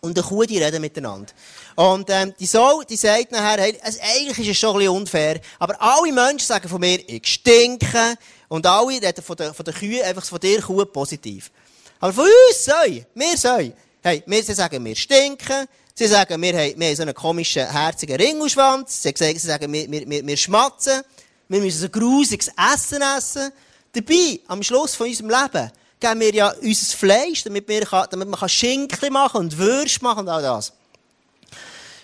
[0.05, 1.33] und eine Kuh, die reden miteinander.
[1.77, 4.97] Und ähm, die Soul, die sagt nachher, hey, also eigentlich ist es schon ein bisschen
[4.97, 8.17] unfair, aber alle Menschen sagen von mir, ich stinke,
[8.49, 11.53] und alle reden von den, von den Kühen, einfach von der Kuh positiv.
[12.01, 16.81] Aber von uns soll, wir sollen, hey, wir sagen, wir stinken, sie sagen, wir haben,
[16.81, 21.03] wir haben so einen komischen, herzigen Ringelschwanz, sie sie sagen wir, wir, wir, wir schmatzen,
[21.49, 23.53] wir müssen so grusiges Essen essen.
[23.93, 25.71] Dabei, am Schluss von unserem Leben,
[26.03, 30.29] geben wir ja unser Fleisch, damit, wir damit man Schinken machen und Würst machen und
[30.29, 30.73] all das.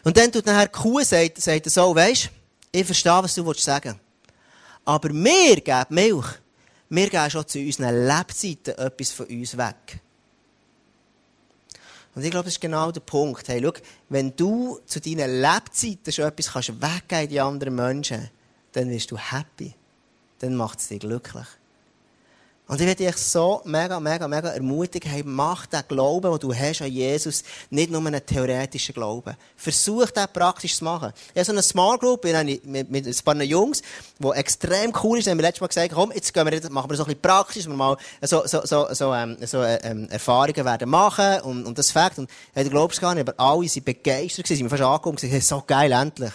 [0.04, 2.30] Und dann tut nachher die Kuh, sagt, sagt so, weisst,
[2.72, 4.00] ich verstehe, was du sagen willst.
[4.84, 6.26] Aber wir geben Milch.
[6.88, 10.00] Wir geben schon zu unseren Lebzeiten etwas von uns weg.
[12.14, 13.46] Und ich glaube, das ist genau der Punkt.
[13.48, 13.72] Hey, schau,
[14.08, 18.30] wenn du zu deinen Lebzeiten schon etwas kannst weggeben in die anderen Menschen,
[18.72, 19.74] dann wirst du happy.
[20.38, 21.46] Dann macht es dich glücklich.
[22.68, 26.54] Und ich möchte dich so mega, mega, mega ermutigen, hey, mach den Glauben, den du
[26.54, 29.34] hast an Jesus, nicht nur einen theoretischen Glauben.
[29.56, 31.14] Versuch, den praktisch zu machen.
[31.32, 33.80] Ich habe so eine Small Group mit, mit ein paar Jungs,
[34.18, 35.26] die extrem cool ist.
[35.26, 37.22] Da haben wir letztes Mal gesagt, komm, jetzt gehen wir, machen wir so ein bisschen
[37.22, 41.78] praktisch, wir mal so, so, so, so, ähm, so ähm, Erfahrungen werden machen und, und
[41.78, 42.18] das Fakt.
[42.18, 45.20] Und hey, du glaubst gar nicht, aber alle waren begeistert gewesen, sind fast angekommen und
[45.22, 46.32] gesagt, hey, so geil, endlich.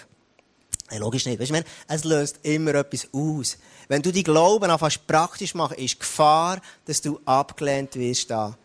[0.90, 1.40] Hey, logisch nicht.
[1.40, 3.58] Weißt du, es löst immer etwas aus.
[3.88, 8.58] Wenn du die Glauben fast praktisch machst, ist die Gefahr, dass du abgelehnt wirst da.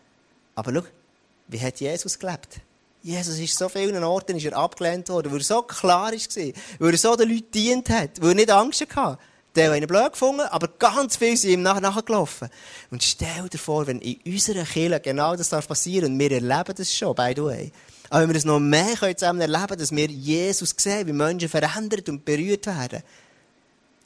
[0.55, 0.83] Aber schau,
[1.47, 2.61] wie hat Jesus gelebt?
[3.01, 6.91] Jesus ist so vielen Orten ist er abgelehnt worden, weil er so klar war, weil
[6.91, 9.17] er so den Leuten dient hat, weil er nicht Angst hatte.
[9.55, 12.49] Der hat ihn blöd gefunden, aber ganz viele sind ihm nachher nachgelaufen.
[12.91, 16.75] Und stell dir vor, wenn in unserer Kirche genau das passieren darf und wir erleben
[16.75, 17.71] das schon, by the way.
[18.09, 21.49] Aber wenn wir es noch mehr zusammen erleben können, dass wir Jesus sehen, wie Menschen
[21.49, 23.01] verändert und berührt werden.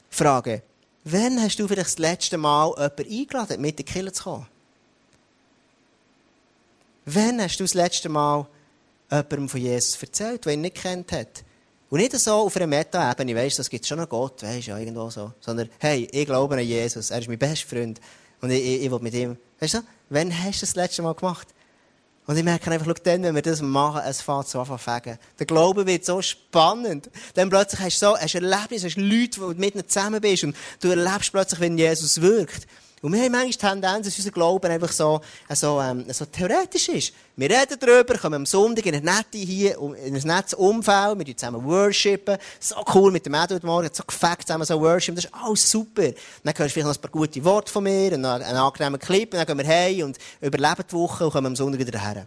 [0.08, 0.62] Frage,
[1.04, 4.46] Wann hast du vielleicht das letzte Mal jemanden eingeladen, mit in die Kirche zu kommen?
[7.04, 8.46] Wann hast du das letzte Mal
[9.10, 11.44] jemandem von Jesus erzählt, der ihn nicht kennt hat?
[11.90, 14.70] Und nicht so auf einer Meta-Ebene, weißt du, das gibt schon noch Gott, weißt du,
[14.70, 15.32] ja, irgendwo so.
[15.40, 18.00] Sondern, hey, ich glaube an Jesus, er ist mein bester Freund.
[18.40, 21.14] Und ich, ich, ich will mit ihm, weißt du, wann hast du das letzte Mal
[21.14, 21.48] gemacht?
[22.26, 25.18] Und ich merke einfach, schau, dann, wenn wir das machen, es fängt so an fegen.
[25.38, 27.10] Der Glaube wird so spannend.
[27.34, 30.44] Dann plötzlich hast du so, hast Erlebnis, hast Leute, wo du mit ihnen zusammen bist
[30.44, 32.66] und du erlebst plötzlich, wenn Jesus wirkt.
[33.04, 36.88] Und wir haben manchmal die Tendenz, dass unser Glauben einfach so, so, ähm, so theoretisch
[36.88, 37.12] ist.
[37.36, 41.36] Wir reden darüber, kommen am Sonntag in ein nettes hier, in ein nettes Umfeld, wir
[41.36, 42.38] zusammen worshipen.
[42.58, 45.16] So cool mit dem heute Morgen, so gefackt zusammen so worshipen.
[45.16, 46.12] Das ist alles super.
[46.44, 49.30] Dann hörst du vielleicht noch ein paar gute Worte von mir, einen, einen angenehmen Clip,
[49.34, 52.26] und dann gehen wir heim und überleben die Woche und kommen am Sonntag wieder her.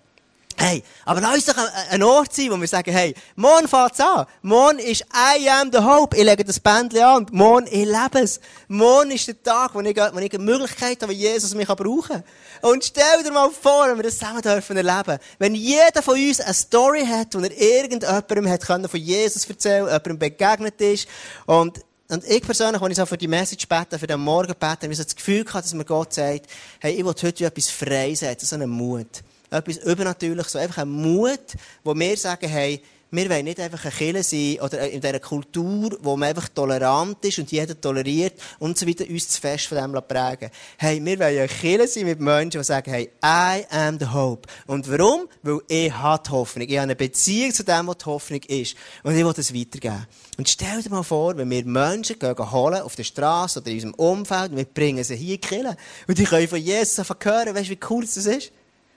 [0.59, 1.57] Hey, aber lass uns doch
[1.91, 4.25] ein Ort sein, wo wir sagen, hey, morgen fängt's an.
[4.41, 6.17] Morgen ist I am the hope.
[6.17, 8.39] Ich lege das Bändchen an und morgen, ich lebe es.
[8.67, 12.23] Morgen ist der Tag, wo ich, wo ich eine Möglichkeit habe, Jesus mich brauchen kann.
[12.63, 15.19] Und stell dir mal vor, wenn wir das zusammen dürfen erleben.
[15.37, 19.85] Wenn jeder von uns eine Story hat, wo er irgendjemandem hat können von Jesus erzählen,
[19.85, 21.07] jemandem begegnet ist.
[21.45, 24.83] Und und ich persönlich, wenn ich so für die Message bete, für den Morgen bete,
[24.83, 26.45] habe ich so das Gefühl gehabt, dass mir Gott sagt,
[26.79, 31.55] hey, ich will heute etwas freisetzen, so einen Mut etwas Übernatürliches, so einfach ein Mut,
[31.83, 35.97] wo wir sagen, hey, wir wollen nicht einfach ein Killer sein oder in dieser Kultur,
[36.01, 39.77] wo man einfach tolerant ist und jeder toleriert und so weiter, uns zu fest von
[39.77, 43.97] dem prägen Hey, wir wollen ein Killer sein mit Menschen, die sagen, hey, I am
[43.97, 44.49] the hope.
[44.65, 45.29] Und warum?
[45.41, 46.67] Weil ich habe Hoffnung.
[46.67, 48.75] Ich habe eine Beziehung zu dem, was die Hoffnung ist.
[49.03, 50.05] Und ich will das weitergeben.
[50.37, 53.75] Und stell dir mal vor, wenn wir Menschen gehen holen, auf der Straße oder in
[53.75, 57.67] unserem Umfeld, und wir bringen sie hier Kirche, und die können von Jesus hören, weißt
[57.67, 58.51] du, wie cool das ist?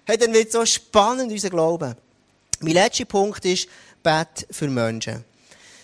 [0.04, 1.94] Hey, dann wird so spannend, unser Glauben.
[2.60, 3.68] Mein letzter Punkt ist,
[4.02, 5.24] Bet für Menschen.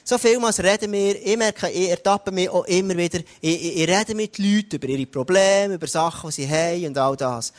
[0.05, 3.89] So vielmals reden wir, ich merke, ich ertappe mich auch immer wieder, ich, ich, ich
[3.89, 7.53] rede mit Leuten über ihre Probleme, über Sachen, die sie haben und all das.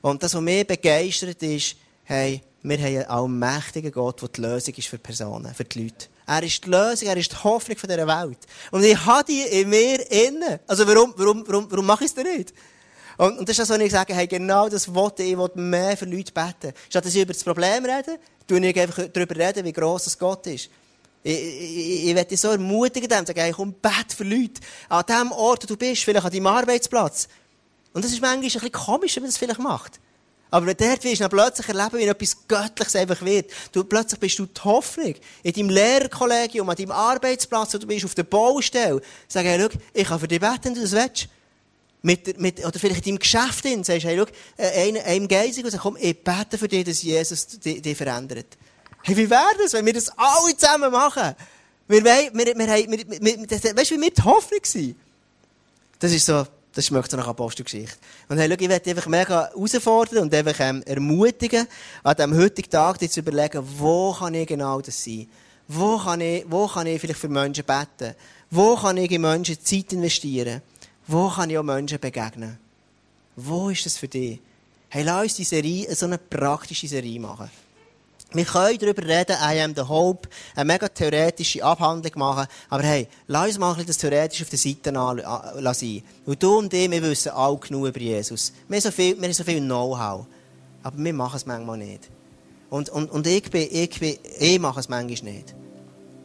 [0.00, 4.74] Und das, was mich begeistert ist, hey, wir haben einen allmächtigen Gott, der die Lösung
[4.74, 6.06] ist für Personen, für die Leute.
[6.26, 8.38] Er ist die Lösung, er ist die Hoffnung dieser Welt.
[8.70, 10.58] Und ich habe die in mir innen.
[10.66, 12.54] Also warum, warum, warum, warum mache ich es denn nicht?
[13.20, 15.50] Und, und das ist das, was ich sage, hey, genau das wollte ich, ich will
[15.54, 16.72] mehr für Leute beten.
[16.88, 20.18] Statt dass ich über das Problem rede, tue ich einfach darüber reden, wie gross das
[20.18, 20.70] Gott ist.
[21.22, 24.62] Ich, ich, ich werde dich so ermutigen, dem, sagen, hey, komm, bet für Leute.
[24.88, 27.28] An dem Ort, wo du bist, vielleicht an deinem Arbeitsplatz.
[27.92, 30.00] Und das ist manchmal ein bisschen komisch, wenn man das vielleicht macht.
[30.50, 33.50] Aber wenn dort bist, dann plötzlich erleben, wie etwas Göttliches einfach wird.
[33.72, 35.14] Du, plötzlich bist du die Hoffnung.
[35.42, 39.02] In deinem Lehrerkollegium, an deinem Arbeitsplatz, wo du bist, auf der Baustelle.
[39.28, 41.28] Sag, hey, schau, ich kann für dich beten, wenn du das willst.
[42.02, 45.64] Mit, mit, oder vielleicht in deinem Geschäft hin, sagst, hey, schau, äh, einem, einem geisig
[45.64, 48.56] und sagst, komm, ich bete für dich, dass Jesus dich, dich verändert.
[49.02, 51.34] Hey, wie wäre das, wenn wir das alle zusammen machen?
[51.88, 54.96] Wir, wir, wir, wir, wir, wir, wir, weißt du, wie wir die Hoffnung sind?
[55.98, 57.96] Das ist so, das schmeckt so nach Apostelgeschichte.
[58.28, 61.66] Und hey, schau, ich werde einfach mega herausfordern und einfach ähm, ermutigen,
[62.02, 65.28] an diesem heutigen Tag dir zu überlegen, wo kann ich genau das sein?
[65.66, 68.14] Wo kann ich, wo kann ich vielleicht für Menschen beten?
[68.50, 70.62] Wo kann ich in Menschen Zeit investieren?
[71.10, 72.56] Wo kann ich auch Menschen begegnen?
[73.34, 74.38] Wo ist das für dich?
[74.88, 77.50] Hey, lass uns die Serie, so eine praktische Serie machen.
[78.32, 83.08] Wir können darüber reden, I am the Hope, eine mega theoretische Abhandlung machen, aber hey,
[83.26, 86.02] lass uns mal das theoretisch auf der Seite an, sein.
[86.26, 88.52] Und du und ich, wir wissen all genug über Jesus.
[88.68, 90.26] Wir haben so viel, wir haben so viel Know-how.
[90.84, 92.08] Aber wir machen es manchmal nicht.
[92.70, 95.56] Und, und, und ich bin, ich bin, ich mache es manchmal nicht.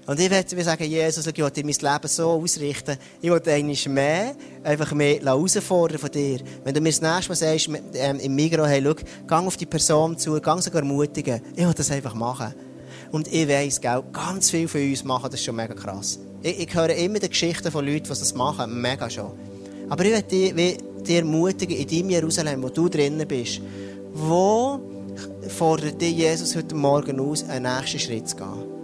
[0.06, 2.98] Und ich würde sagen, Jesus, ich dir mein Leben so ausrichten.
[3.22, 6.40] Ich will eigentlich mehr, einfach mehr herausfordern von dir.
[6.64, 9.66] Wenn du mir das nächste Mal sagst, ähm, im Migros, hey, schau, geh auf die
[9.66, 11.42] Person zu, geh sogar ermutigen.
[11.56, 12.54] Ich will das einfach machen.
[13.12, 16.20] Und ich weiss, gell, ganz viele von uns machen das schon mega krass.
[16.44, 19.32] Ich, ich höre immer die Geschichten von Leuten, die das machen, mega schon.
[19.90, 23.60] Aber ich will dich ermutigen, in deinem Jerusalem, wo du drinnen bist,
[24.14, 24.80] wo
[25.48, 28.75] fordert dich Jesus heute Morgen aus, einen nächsten Schritt zu gehen?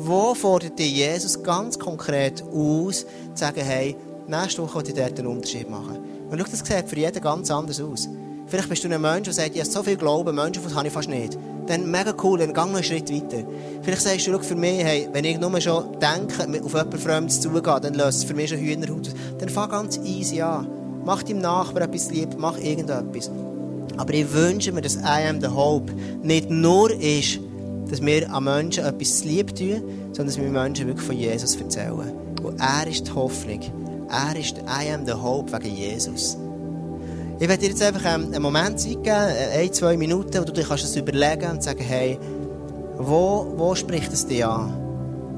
[0.00, 3.96] Wo fordert dich Jesus ganz konkret aus, zu sagen, hey,
[4.28, 5.98] nächste Woche will ich dort einen Unterschied machen?
[6.30, 8.08] Und schau, das sieht für jeden ganz anders aus.
[8.46, 10.86] Vielleicht bist du ein Mensch, der sagt, ich habe so viel Glauben, Menschen, das habe
[10.86, 11.36] ich fast nicht.
[11.66, 13.44] Dann mega cool, dann geh noch einen Schritt weiter.
[13.82, 17.62] Vielleicht sagst du, für mich, hey, wenn ich nur schon denke, auf jemanden Fremdes zugehen,
[17.64, 19.14] dann löst es für mich schon Hühnerhaut aus.
[19.38, 20.68] Dann fang ganz easy an.
[21.04, 23.30] Mach deinem Nachbarn etwas lieb, mach irgendetwas.
[23.96, 25.48] Aber ich wünsche mir, dass I am the
[26.22, 27.40] nicht nur ist,
[27.90, 32.12] dass wir an Menschen etwas lieb tun, sondern dass wir Menschen wirklich von Jesus erzählen.
[32.42, 33.60] Und er ist die Hoffnung.
[34.10, 36.36] Er ist I am the Hope wegen Jesus.
[37.40, 40.44] Ich werde dir jetzt einfach ähm, einen Moment Zeit geben, äh, ein, zwei Minuten, wo
[40.44, 42.18] du dir kannst das überlegen und sagen, hey,
[42.96, 44.74] wo, wo spricht es dich an?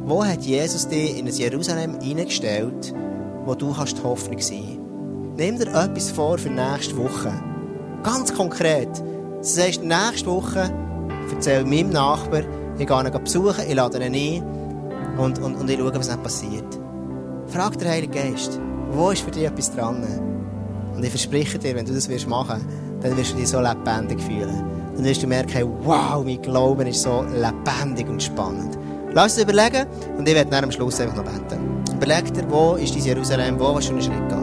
[0.06, 2.94] Wo hat Jesus dich in ein Jerusalem hineingestellt,
[3.44, 4.80] wo du kannst die Hoffnung sein
[5.36, 7.32] Nimm dir etwas vor für nächste Woche.
[8.02, 8.88] Ganz konkret.
[8.98, 10.70] Du sagst, nächste Woche
[11.32, 12.42] erzähle meinem Nachbar,
[12.78, 16.22] ich gehe ihn besuchen, ich lade ihn ein und, und, und ich schaue, was dann
[16.22, 16.78] passiert.
[17.48, 18.60] Frag den Heiligen Geist,
[18.92, 20.02] wo ist für dich etwas dran?
[20.94, 22.64] Und ich verspreche dir, wenn du das wirst machen,
[23.00, 24.64] dann wirst du dich so lebendig fühlen.
[24.94, 28.78] Dann wirst du merken, wow, mein Glauben ist so lebendig und spannend.
[29.12, 29.86] Lass es überlegen
[30.18, 31.82] und ich werde dann am Schluss einfach noch beten.
[31.94, 34.39] Überleg dir, wo ist dein Jerusalem, wo willst du einen Schritt gehen?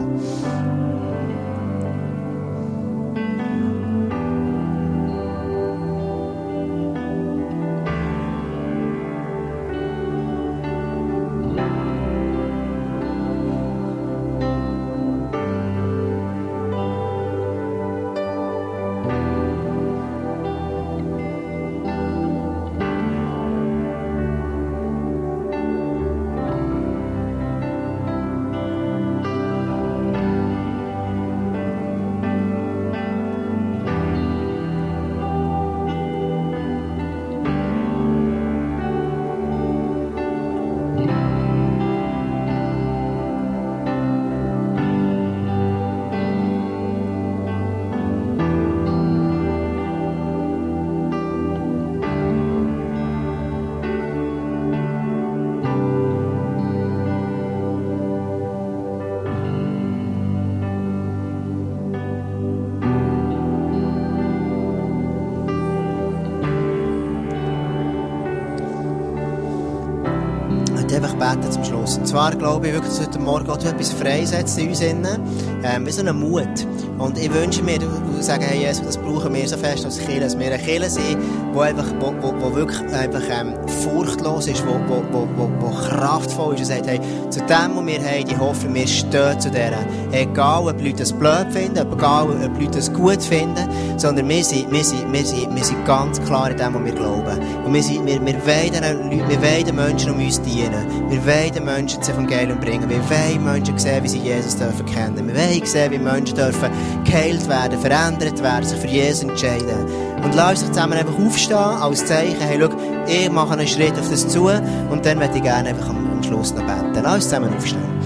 [71.38, 71.98] Beten zum Schluss.
[71.98, 75.20] Und zwar glaube ich wirklich, dass heute Morgen Gott etwas freisetzt in uns innen,
[75.62, 76.66] ähm, wie so einen Mut.
[76.98, 79.98] Und ich wünsche mir, du, du sagst, hey Jesus, das brauchen wir so fest als
[79.98, 81.18] Kirche, dass wir eine Kirche sind,
[81.58, 86.54] wo einfach, wo, wo, wirklich einfach, ähm, furchtlos ist, wo, wo, wo, wo, wo kraftvoll
[86.54, 87.00] ist und sagt, hey,
[87.30, 89.72] zu dem, wo wir haben, die Hoffnung, wir stehen zu der.
[90.12, 94.70] Egal, ob Leute das blöd finden, egal, ob Leute das gut finden, sondern wir sind,
[94.70, 97.38] wir sind, ganz klar in dem, was wir glauben.
[97.64, 100.86] Und wir, sind, wir, wir, wollen wir wollen den Menschen um uns dienen.
[101.08, 102.88] Wir wollen den Menschen das Evangelium bringen.
[102.88, 105.26] Wir wollen Menschen sehen, wie sie Jesus dürfen kennen.
[105.26, 106.70] Wir wollen sehen, wie Menschen dürfen
[107.04, 110.07] geheilt werden, verändert werden, sich für Jesus entscheiden.
[110.22, 112.68] Und lass uns zusammen einfach aufstehen, als Zeichen, hey, schau,
[113.06, 116.54] ich mache einen Schritt auf das zu, und dann möchte ich gerne am, am Schluss
[116.54, 117.00] noch beten.
[117.02, 117.98] Lass uns zusammen aufstehen.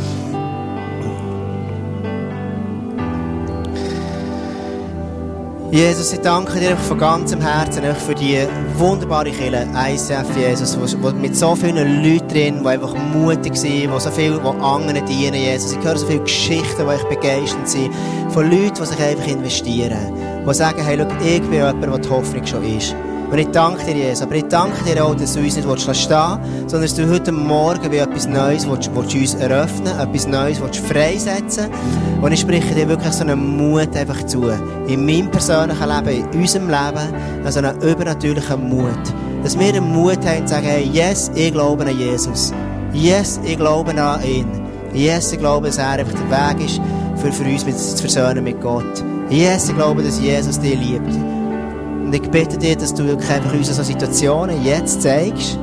[5.73, 8.47] Jesus, ich danke dir von ganzem Herzen für die
[8.77, 9.67] wunderbare Kirche,
[10.37, 14.39] Jesus, wo, wo mit so vielen Leuten drin, die einfach mutig sind, die so viel,
[14.39, 15.73] die anderen dienen, Jesus.
[15.73, 17.91] Ich höre so viele Geschichten, die echt begeisternd sind,
[18.29, 20.13] von Leuten, die sich einfach investieren,
[20.47, 22.95] die sagen, hey, schau, ich bin jemand, der die Hoffnung schon ist.
[23.33, 24.21] Und ich danke dir, Jesus.
[24.21, 27.33] Aber ich danke dir auch, dass du uns nicht stehen willst, sondern dass du heute
[27.33, 31.71] Morgen wie etwas Neues willst, willst uns eröffnen etwas Neues willst freisetzen
[32.21, 34.51] Und ich spreche dir wirklich so einen Mut einfach zu.
[34.87, 39.01] In meinem persönlichen Leben, in unserem Leben, so einen übernatürlichen Mut.
[39.43, 42.53] Dass wir den Mut haben zu sagen, hey, yes, ich glaube an Jesus.
[42.93, 44.47] Yes, ich glaube an ihn.
[44.93, 46.83] Yes, ich glaube, dass er einfach der Weg ist,
[47.17, 49.12] für, für uns zu versöhnen mit Gott.
[49.33, 51.09] Yes, ich glaube, dass Jesus dich liebt.
[51.09, 55.59] Und ich bitte dir, dass du einfach uns so Situationen jetzt zeigst.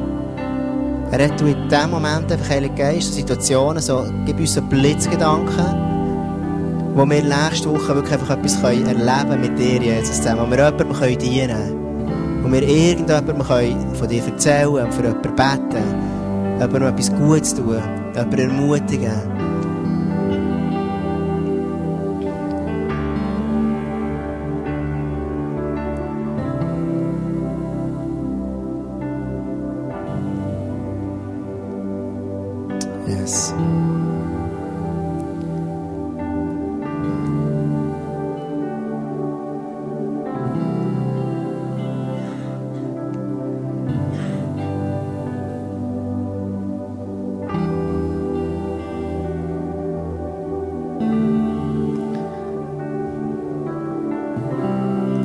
[1.12, 7.08] Red du in dem Moment einfach, Heilige Geist, Situationen, so, gib uns so Blitzgedanken, wo
[7.08, 10.92] wir nächste Woche wirklich einfach etwas können erleben mit dir, Jesus, zusammen, wo wir jemandem
[10.92, 12.44] können dienen können.
[12.44, 17.78] Wo wir irgendjemandem können von dir erzählen und für jemanden beten, jemandem etwas Gutes tun,
[18.16, 19.39] jemanden ermutigen.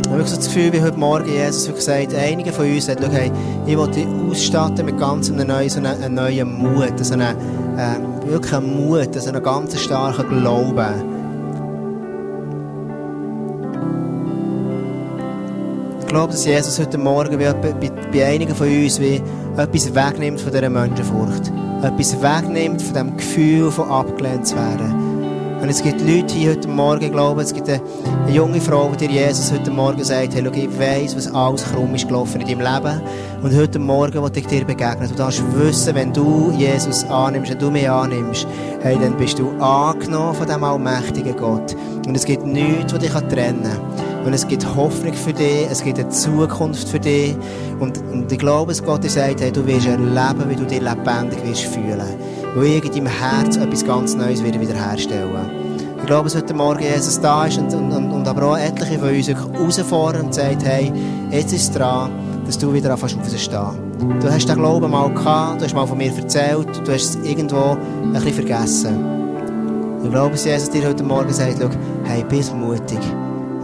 [0.07, 3.01] Habe wirklich so das Gefühl, wie heute Morgen Jesus wirklich sagt, einige von uns sagt,
[3.03, 3.31] schau, hey,
[3.67, 7.37] ich will dich ausstatten mit ganz einem neuen, so einem, einem neuen Mut, so einem,
[7.77, 11.15] äh, wirklich einen Mut, so einen ganz starken Glauben.
[16.01, 19.21] Ich glaube, dass Jesus heute Morgen etwa bei, bei einigen von uns wie
[19.57, 21.51] etwas wegnimmt von dieser Menschenfurcht.
[21.83, 25.04] Etwas wegnimmt von dem Gefühl von abgelehnt zu werden.
[25.65, 27.81] Und es gibt Leute hier heute Morgen, ich es gibt eine
[28.31, 31.95] junge Frau, die dir Jesus heute Morgen sagt, hey, schau, ich weiss, was alles krumm
[31.95, 33.01] ist gelaufen in deinem Leben.
[33.43, 35.09] Und heute Morgen will ich dir begegnen.
[35.09, 38.47] Du darfst wissen, wenn du Jesus annimmst, wenn du mich annimmst,
[38.83, 41.75] hey, dann bist du angenommen von dem allmächtigen Gott.
[42.07, 44.04] Und es gibt nichts, was dich trennen kann.
[44.25, 47.37] Und es gibt Hoffnung für dich, es gibt eine Zukunft für dich.
[47.79, 50.81] Und, und ich glaube, dass Gott dir sagt, hey, du wirst erleben, wie du dich
[50.81, 52.01] lebendig wirst fühlen.
[52.55, 55.29] Weil ich in deinem Herz etwas ganz Neues wieder wiederherstellen
[55.99, 59.11] Ich glaube, dass heute Morgen Jesus da ist und, und, und aber auch etliche von
[59.11, 60.91] uns herausfordern und sagt, hey,
[61.31, 62.11] jetzt ist es dran,
[62.47, 64.21] dass du wieder anfängst aufzustehen.
[64.21, 67.17] Du hast den Glauben mal gehabt, du hast mal von mir erzählt, du hast es
[67.25, 69.15] irgendwo ein bisschen vergessen.
[70.03, 71.59] Ich glaube, dass Jesus dir heute Morgen sagt,
[72.05, 73.01] hey, bist mutig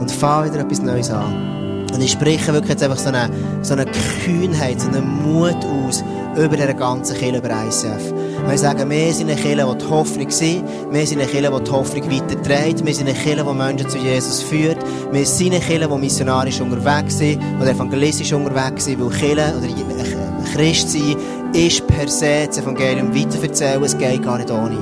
[0.01, 1.87] und fahr wieder etwas Neues an.
[1.93, 3.29] Und ich spreche wirklich jetzt einfach so eine,
[3.63, 3.85] so eine
[4.25, 6.03] Kühnheit, so einen Mut aus
[6.37, 8.13] über diese ganze Kirche, über ICF.
[8.47, 10.65] Wir sagen, wir sind eine Kirche, die die Hoffnung sind.
[10.91, 12.87] Wir sind eine Kirche, die die Hoffnung weiterträgt.
[12.87, 14.79] Wir sind eine Kirche, die Menschen zu Jesus führt.
[15.11, 20.55] Wir sind eine Kirche, die missionarisch unterwegs sind, oder evangelistisch unterwegs sind, weil Kirche oder
[20.55, 21.17] Christ sein
[21.53, 23.83] ist per se das Evangelium weiterverzählen.
[23.83, 24.79] Es geht gar nicht ohne.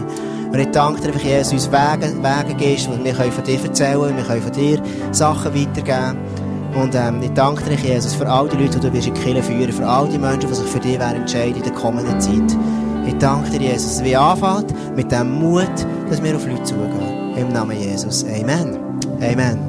[0.50, 3.62] Und ich danke dir, dass Jesus uns Wege, Wege gibst, und wir können von dir
[3.62, 4.82] erzählen, wir können von dir
[5.12, 6.18] Sachen weitergeben.
[6.74, 9.42] Und ähm, ich danke dir, Jesus, für all die Leute, die du in die Kirche
[9.42, 12.56] führen, für all die Menschen, die sich für dich entscheiden in der kommenden Zeit.
[13.06, 15.70] Ich danke dir, Jesus, wir anfangen mit dem Mut,
[16.10, 17.36] dass wir auf Leute zugehen.
[17.36, 18.24] Im Namen Jesus.
[18.24, 18.78] Amen.
[19.20, 19.67] Amen.